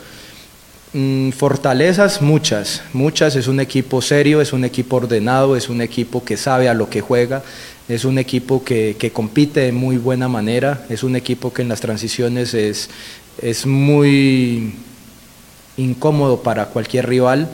Mm, 0.96 1.32
fortalezas 1.32 2.22
muchas, 2.22 2.84
muchas, 2.94 3.36
es 3.36 3.48
un 3.48 3.60
equipo 3.60 4.00
serio, 4.00 4.42
es 4.42 4.54
un 4.54 4.64
equipo 4.64 4.98
ordenado, 4.98 5.56
es 5.56 5.68
un 5.68 5.82
equipo 5.82 6.24
que 6.24 6.38
sabe 6.38 6.70
a 6.70 6.76
lo 6.76 6.88
que 6.88 7.02
juega, 7.02 7.42
es 7.90 8.06
un 8.06 8.20
equipo 8.20 8.64
que, 8.64 9.12
compite 9.12 9.62
de 9.62 9.72
muy 9.72 9.98
buena 9.98 10.28
manera, 10.28 10.86
es 10.90 11.02
un 11.02 11.16
equipo 11.16 11.52
que 11.52 11.64
en 11.64 11.70
las 11.70 11.82
transiciones 11.82 12.54
es, 12.54 12.90
muy 13.66 14.76
incómodo 15.78 16.44
para 16.44 16.68
cualquier 16.68 17.10
rival, 17.10 17.50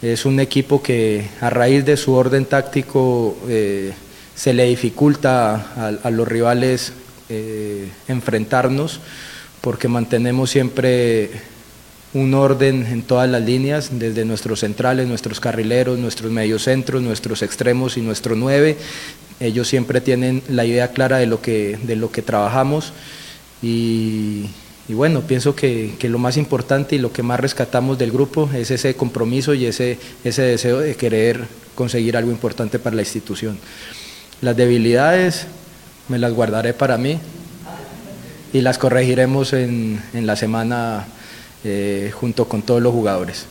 es 0.00 0.24
un 0.24 0.40
equipo 0.40 0.82
que 0.82 1.26
a 1.42 1.50
raíz 1.50 1.84
de 1.84 1.98
su 1.98 2.14
orden 2.14 2.46
táctico 2.46 3.36
eh, 3.46 3.92
se 4.34 4.54
le 4.54 4.64
dificulta 4.64 5.54
a, 5.76 5.88
a 6.02 6.10
los 6.10 6.26
rivales 6.26 6.94
eh, 7.28 7.90
enfrentarnos 8.08 9.00
porque 9.60 9.86
mantenemos 9.86 10.48
siempre 10.48 11.30
un 12.12 12.34
orden 12.34 12.86
en 12.86 13.02
todas 13.02 13.28
las 13.30 13.42
líneas, 13.42 13.90
desde 13.92 14.24
nuestros 14.24 14.60
centrales, 14.60 15.06
nuestros 15.06 15.38
carrileros, 15.38 15.98
nuestros 15.98 16.32
mediocentros, 16.32 17.02
nuestros 17.02 17.42
extremos 17.42 17.96
y 17.96 18.00
nuestro 18.00 18.34
nueve. 18.34 18.76
Ellos 19.38 19.68
siempre 19.68 20.00
tienen 20.00 20.42
la 20.48 20.64
idea 20.64 20.88
clara 20.88 21.18
de 21.18 21.26
lo 21.26 21.40
que, 21.40 21.78
de 21.82 21.96
lo 21.96 22.10
que 22.10 22.22
trabajamos 22.22 22.92
y, 23.62 24.46
y 24.88 24.94
bueno, 24.94 25.20
pienso 25.20 25.54
que, 25.54 25.94
que, 25.98 26.08
lo 26.08 26.18
más 26.18 26.36
importante 26.36 26.96
y 26.96 26.98
lo 26.98 27.12
que 27.12 27.22
más 27.22 27.38
rescatamos 27.38 27.96
del 27.96 28.10
grupo 28.10 28.50
es 28.52 28.70
ese 28.70 28.94
compromiso 28.96 29.54
y 29.54 29.66
ese, 29.66 29.98
ese 30.24 30.42
deseo 30.42 30.80
de 30.80 30.96
querer 30.96 31.44
conseguir 31.74 32.16
algo 32.16 32.32
importante 32.32 32.78
para 32.78 32.96
la 32.96 33.02
institución. 33.02 33.58
Las 34.40 34.56
debilidades 34.56 35.46
me 36.08 36.18
las 36.18 36.32
guardaré 36.32 36.74
para 36.74 36.98
mí 36.98 37.18
y 38.52 38.62
las 38.62 38.78
corregiremos 38.78 39.52
en, 39.52 40.02
en 40.12 40.26
la 40.26 40.34
semana 40.34 41.06
eh, 41.64 42.10
junto 42.14 42.46
con 42.46 42.62
todos 42.62 42.80
los 42.80 42.92
jugadores. 42.92 43.46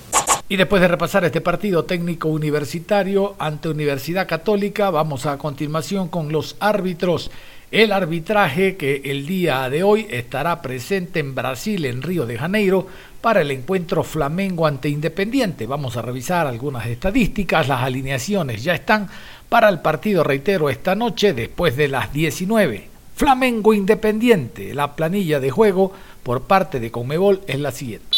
Y 0.52 0.56
después 0.56 0.82
de 0.82 0.88
repasar 0.88 1.24
este 1.26 1.42
partido 1.42 1.86
técnico 1.86 2.28
universitario 2.28 3.36
ante 3.38 3.70
Universidad 3.70 4.28
Católica, 4.28 4.90
vamos 4.90 5.28
a 5.28 5.38
continuación 5.38 6.08
con 6.08 6.32
los 6.32 6.56
árbitros. 6.60 7.30
El 7.70 7.92
arbitraje 7.92 8.76
que 8.76 9.04
el 9.06 9.28
día 9.28 9.70
de 9.70 9.84
hoy 9.84 10.08
estará 10.10 10.60
presente 10.60 11.20
en 11.20 11.36
Brasil, 11.36 11.86
en 11.86 12.02
Río 12.02 12.26
de 12.26 12.40
Janeiro, 12.40 12.88
para 13.22 13.42
el 13.42 13.52
encuentro 13.52 14.04
Flamengo 14.04 14.66
ante 14.66 14.90
Independiente. 14.90 15.68
Vamos 15.68 15.98
a 15.98 16.02
revisar 16.02 16.48
algunas 16.48 16.88
estadísticas, 16.88 17.68
las 17.68 17.84
alineaciones 17.84 18.64
ya 18.64 18.74
están 18.74 19.08
para 19.50 19.70
el 19.70 19.82
partido, 19.82 20.24
reitero, 20.24 20.72
esta 20.72 20.96
noche 20.96 21.34
después 21.34 21.76
de 21.76 21.90
las 21.90 22.12
19. 22.12 22.88
Flamengo 23.16 23.74
Independiente, 23.74 24.74
la 24.74 24.96
planilla 24.96 25.40
de 25.40 25.52
juego 25.52 25.92
por 26.24 26.44
parte 26.44 26.80
de 26.80 26.92
Conmebol 26.92 27.42
es 27.48 27.60
la 27.60 27.72
siguiente. 27.72 28.18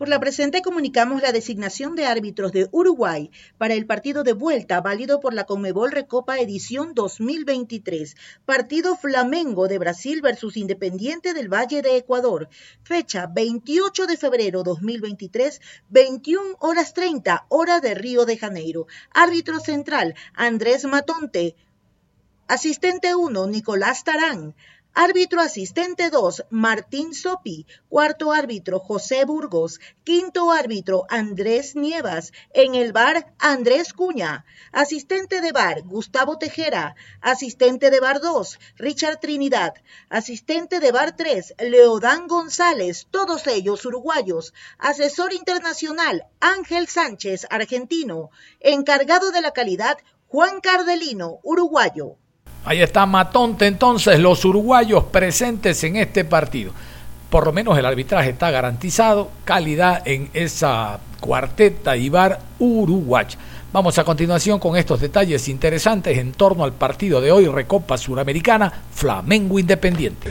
Por 0.00 0.08
la 0.08 0.18
presente 0.18 0.62
comunicamos 0.62 1.20
la 1.20 1.30
designación 1.30 1.94
de 1.94 2.06
árbitros 2.06 2.52
de 2.52 2.70
Uruguay 2.72 3.30
para 3.58 3.74
el 3.74 3.84
partido 3.84 4.22
de 4.22 4.32
vuelta 4.32 4.80
válido 4.80 5.20
por 5.20 5.34
la 5.34 5.44
Conmebol 5.44 5.92
Recopa 5.92 6.38
edición 6.38 6.94
2023. 6.94 8.16
Partido 8.46 8.96
Flamengo 8.96 9.68
de 9.68 9.76
Brasil 9.76 10.22
versus 10.22 10.56
Independiente 10.56 11.34
del 11.34 11.52
Valle 11.52 11.82
de 11.82 11.98
Ecuador. 11.98 12.48
Fecha 12.82 13.26
28 13.26 14.06
de 14.06 14.16
febrero 14.16 14.62
2023, 14.62 15.60
21 15.90 16.56
horas 16.60 16.94
30 16.94 17.44
hora 17.50 17.80
de 17.80 17.94
Río 17.94 18.24
de 18.24 18.38
Janeiro. 18.38 18.86
Árbitro 19.12 19.60
central 19.60 20.14
Andrés 20.32 20.86
Matonte. 20.86 21.56
Asistente 22.48 23.14
1 23.14 23.46
Nicolás 23.48 24.02
Tarán. 24.02 24.54
Árbitro 24.94 25.40
asistente 25.40 26.10
2, 26.10 26.46
Martín 26.50 27.14
Sopi. 27.14 27.64
Cuarto 27.88 28.32
árbitro, 28.32 28.80
José 28.80 29.24
Burgos. 29.24 29.78
Quinto 30.02 30.50
árbitro, 30.50 31.06
Andrés 31.08 31.76
Nievas. 31.76 32.32
En 32.52 32.74
el 32.74 32.92
bar, 32.92 33.32
Andrés 33.38 33.92
Cuña. 33.92 34.44
Asistente 34.72 35.40
de 35.40 35.52
bar, 35.52 35.82
Gustavo 35.82 36.38
Tejera. 36.38 36.96
Asistente 37.20 37.90
de 37.90 38.00
bar 38.00 38.20
2, 38.20 38.58
Richard 38.76 39.20
Trinidad. 39.20 39.74
Asistente 40.08 40.80
de 40.80 40.90
bar 40.90 41.14
3, 41.16 41.54
Leodán 41.60 42.26
González. 42.26 43.06
Todos 43.12 43.46
ellos 43.46 43.84
uruguayos. 43.84 44.52
Asesor 44.76 45.32
internacional, 45.32 46.26
Ángel 46.40 46.88
Sánchez, 46.88 47.46
argentino. 47.48 48.30
Encargado 48.58 49.30
de 49.30 49.40
la 49.40 49.52
calidad, 49.52 49.98
Juan 50.26 50.60
Cardelino, 50.60 51.38
uruguayo. 51.44 52.16
Ahí 52.64 52.82
está 52.82 53.06
Matonte 53.06 53.66
entonces, 53.66 54.18
los 54.20 54.44
uruguayos 54.44 55.04
presentes 55.04 55.82
en 55.84 55.96
este 55.96 56.24
partido. 56.24 56.72
Por 57.30 57.46
lo 57.46 57.52
menos 57.52 57.78
el 57.78 57.86
arbitraje 57.86 58.30
está 58.30 58.50
garantizado, 58.50 59.30
calidad 59.44 60.02
en 60.04 60.28
esa 60.34 60.98
cuarteta 61.20 61.96
Ibar 61.96 62.40
Uruguay. 62.58 63.26
Vamos 63.72 63.98
a 63.98 64.04
continuación 64.04 64.58
con 64.58 64.76
estos 64.76 65.00
detalles 65.00 65.48
interesantes 65.48 66.18
en 66.18 66.32
torno 66.32 66.64
al 66.64 66.72
partido 66.72 67.20
de 67.20 67.30
hoy, 67.30 67.46
Recopa 67.46 67.96
Suramericana, 67.96 68.72
Flamengo 68.92 69.58
Independiente. 69.58 70.28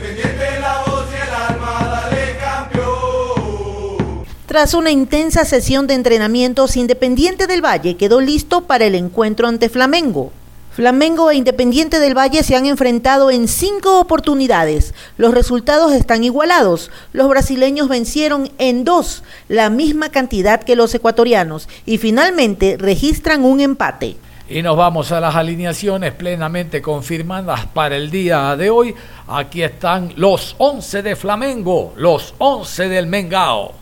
Tras 4.46 4.74
una 4.74 4.90
intensa 4.90 5.44
sesión 5.44 5.86
de 5.86 5.94
entrenamientos, 5.94 6.76
Independiente 6.76 7.46
del 7.46 7.64
Valle 7.64 7.96
quedó 7.96 8.20
listo 8.20 8.62
para 8.62 8.84
el 8.84 8.94
encuentro 8.94 9.48
ante 9.48 9.68
Flamengo. 9.68 10.32
Flamengo 10.80 11.30
e 11.30 11.36
Independiente 11.36 11.98
del 11.98 12.16
Valle 12.16 12.42
se 12.42 12.56
han 12.56 12.64
enfrentado 12.64 13.30
en 13.30 13.48
cinco 13.48 14.00
oportunidades. 14.00 14.94
Los 15.18 15.34
resultados 15.34 15.92
están 15.92 16.24
igualados. 16.24 16.90
Los 17.12 17.28
brasileños 17.28 17.86
vencieron 17.86 18.50
en 18.56 18.84
dos, 18.84 19.22
la 19.48 19.68
misma 19.68 20.08
cantidad 20.08 20.62
que 20.62 20.76
los 20.76 20.94
ecuatorianos, 20.94 21.68
y 21.84 21.98
finalmente 21.98 22.78
registran 22.78 23.44
un 23.44 23.60
empate. 23.60 24.16
Y 24.48 24.62
nos 24.62 24.74
vamos 24.74 25.12
a 25.12 25.20
las 25.20 25.36
alineaciones 25.36 26.14
plenamente 26.14 26.80
confirmadas 26.80 27.66
para 27.66 27.96
el 27.96 28.10
día 28.10 28.56
de 28.56 28.70
hoy. 28.70 28.94
Aquí 29.28 29.62
están 29.62 30.14
los 30.16 30.54
11 30.56 31.02
de 31.02 31.14
Flamengo, 31.14 31.92
los 31.96 32.32
11 32.38 32.88
del 32.88 33.06
Mengao. 33.06 33.74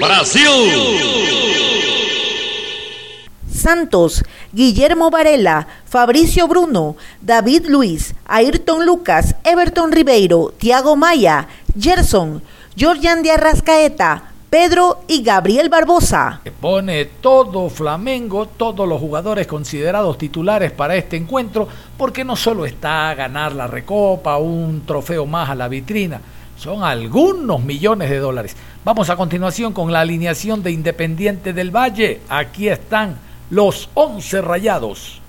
Brasil. 0.00 0.50
Santos, 3.60 4.24
Guillermo 4.52 5.10
Varela, 5.10 5.66
Fabricio 5.84 6.48
Bruno, 6.48 6.96
David 7.20 7.66
Luis, 7.66 8.14
Ayrton 8.26 8.84
Lucas, 8.84 9.36
Everton 9.44 9.92
Ribeiro, 9.92 10.52
Tiago 10.58 10.96
Maya, 10.96 11.48
Gerson, 11.78 12.42
Georgian 12.76 13.22
de 13.22 13.32
Arrascaeta, 13.32 14.24
Pedro 14.50 15.04
y 15.06 15.22
Gabriel 15.22 15.68
Barbosa. 15.68 16.40
Pone 16.60 17.04
todo 17.04 17.70
Flamengo, 17.70 18.46
todos 18.46 18.88
los 18.88 18.98
jugadores 18.98 19.46
considerados 19.46 20.18
titulares 20.18 20.72
para 20.72 20.96
este 20.96 21.16
encuentro, 21.16 21.68
porque 21.96 22.24
no 22.24 22.34
solo 22.34 22.66
está 22.66 23.10
a 23.10 23.14
ganar 23.14 23.52
la 23.52 23.68
recopa, 23.68 24.38
un 24.38 24.82
trofeo 24.84 25.24
más 25.24 25.50
a 25.50 25.54
la 25.54 25.68
vitrina, 25.68 26.20
son 26.56 26.82
algunos 26.82 27.62
millones 27.62 28.10
de 28.10 28.18
dólares. 28.18 28.56
Vamos 28.84 29.08
a 29.08 29.16
continuación 29.16 29.72
con 29.72 29.92
la 29.92 30.00
alineación 30.00 30.62
de 30.62 30.72
Independiente 30.72 31.52
del 31.52 31.74
Valle. 31.74 32.20
Aquí 32.28 32.68
están 32.68 33.18
los 33.50 33.88
11 33.94 34.42
rayados. 34.42 35.20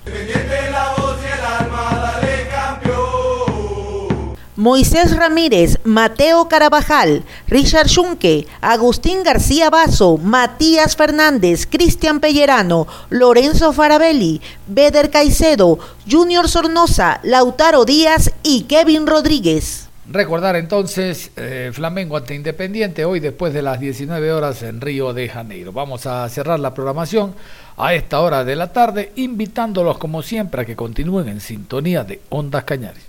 Moisés 4.54 5.16
Ramírez, 5.16 5.78
Mateo 5.82 6.46
Carabajal, 6.46 7.24
Richard 7.48 7.88
Schunke, 7.88 8.46
Agustín 8.60 9.24
García 9.24 9.70
Basso, 9.70 10.18
Matías 10.18 10.94
Fernández, 10.94 11.66
Cristian 11.66 12.20
Pellerano, 12.20 12.86
Lorenzo 13.10 13.72
Farabelli, 13.72 14.40
Beder 14.68 15.10
Caicedo, 15.10 15.78
Junior 16.08 16.48
Sornosa, 16.48 17.18
Lautaro 17.24 17.84
Díaz 17.84 18.30
y 18.44 18.64
Kevin 18.64 19.06
Rodríguez. 19.06 19.88
Recordar 20.06 20.56
entonces 20.56 21.30
eh, 21.36 21.70
Flamengo 21.72 22.16
ante 22.16 22.34
Independiente 22.34 23.04
hoy 23.04 23.18
después 23.18 23.54
de 23.54 23.62
las 23.62 23.80
19 23.80 24.32
horas 24.32 24.62
en 24.62 24.80
Río 24.80 25.12
de 25.12 25.28
Janeiro. 25.28 25.72
Vamos 25.72 26.06
a 26.06 26.28
cerrar 26.28 26.60
la 26.60 26.74
programación 26.74 27.34
a 27.76 27.94
esta 27.94 28.20
hora 28.20 28.44
de 28.44 28.56
la 28.56 28.72
tarde, 28.72 29.12
invitándolos 29.16 29.98
como 29.98 30.22
siempre 30.22 30.62
a 30.62 30.64
que 30.64 30.76
continúen 30.76 31.28
en 31.28 31.40
sintonía 31.40 32.04
de 32.04 32.20
Ondas 32.28 32.64
Cañares. 32.64 33.02